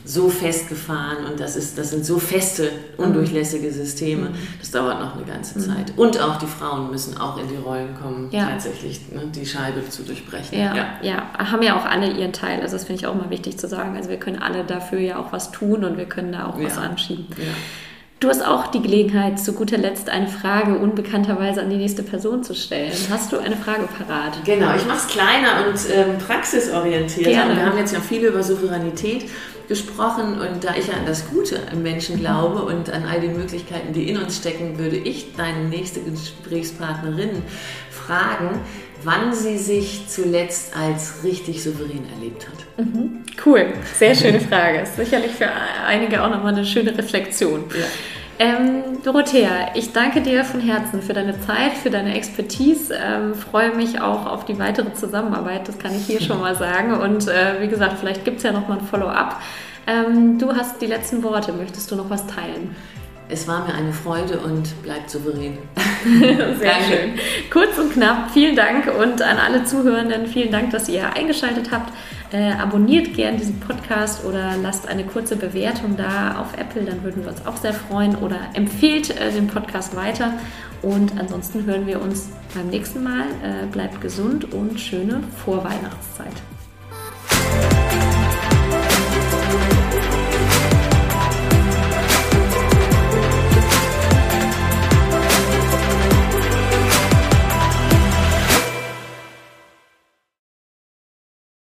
[0.05, 4.31] so festgefahren und das, ist, das sind so feste, undurchlässige Systeme.
[4.31, 4.35] Mhm.
[4.61, 5.63] Das dauert noch eine ganze mhm.
[5.63, 5.93] Zeit.
[5.97, 8.51] Und auch die Frauen müssen auch in die Rollen kommen, ja.
[8.51, 10.59] tatsächlich ne, die Scheibe zu durchbrechen.
[10.59, 11.51] Ja, ja, ja.
[11.51, 12.61] haben ja auch alle ihren Teil.
[12.61, 13.97] Also das finde ich auch mal wichtig zu sagen.
[13.97, 16.67] Also wir können alle dafür ja auch was tun und wir können da auch ja.
[16.67, 17.27] was anschieben.
[18.21, 22.43] Du hast auch die Gelegenheit, zu guter Letzt eine Frage unbekannterweise an die nächste Person
[22.43, 22.93] zu stellen.
[23.11, 24.45] Hast du eine Frage parat?
[24.45, 27.27] Genau, ich mache es kleiner und ähm, praxisorientiert.
[27.27, 29.27] Wir haben jetzt ja viel über Souveränität
[29.69, 33.29] gesprochen und da ich ja an das Gute im Menschen glaube und an all die
[33.29, 37.43] Möglichkeiten, die in uns stecken, würde ich deine nächste Gesprächspartnerin
[37.91, 38.61] fragen,
[39.03, 42.87] wann sie sich zuletzt als richtig souverän erlebt hat.
[42.87, 43.25] Mhm.
[43.45, 44.81] Cool, sehr schöne Frage.
[44.81, 45.49] Ist sicherlich für
[45.87, 47.65] einige auch nochmal eine schöne Reflexion.
[47.71, 47.87] Ja.
[48.39, 52.95] Ähm, Dorothea, ich danke dir von Herzen für deine Zeit, für deine Expertise.
[52.95, 56.95] Ähm, freue mich auch auf die weitere Zusammenarbeit, das kann ich hier schon mal sagen.
[56.95, 59.41] Und äh, wie gesagt, vielleicht gibt es ja noch mal ein Follow-up.
[59.87, 61.53] Ähm, du hast die letzten Worte.
[61.53, 62.75] Möchtest du noch was teilen?
[63.35, 65.59] Es war mir eine Freude und bleibt souverän.
[66.05, 66.85] Sehr Danke.
[66.89, 67.15] schön.
[67.51, 71.93] Kurz und knapp, vielen Dank und an alle Zuhörenden, vielen Dank, dass ihr eingeschaltet habt.
[72.33, 77.25] Äh, abonniert gern diesen Podcast oder lasst eine kurze Bewertung da auf Apple, dann würden
[77.25, 80.35] wir uns auch sehr freuen oder empfehlt äh, den Podcast weiter.
[80.83, 83.25] Und ansonsten hören wir uns beim nächsten Mal.
[83.43, 86.35] Äh, bleibt gesund und schöne Vorweihnachtszeit.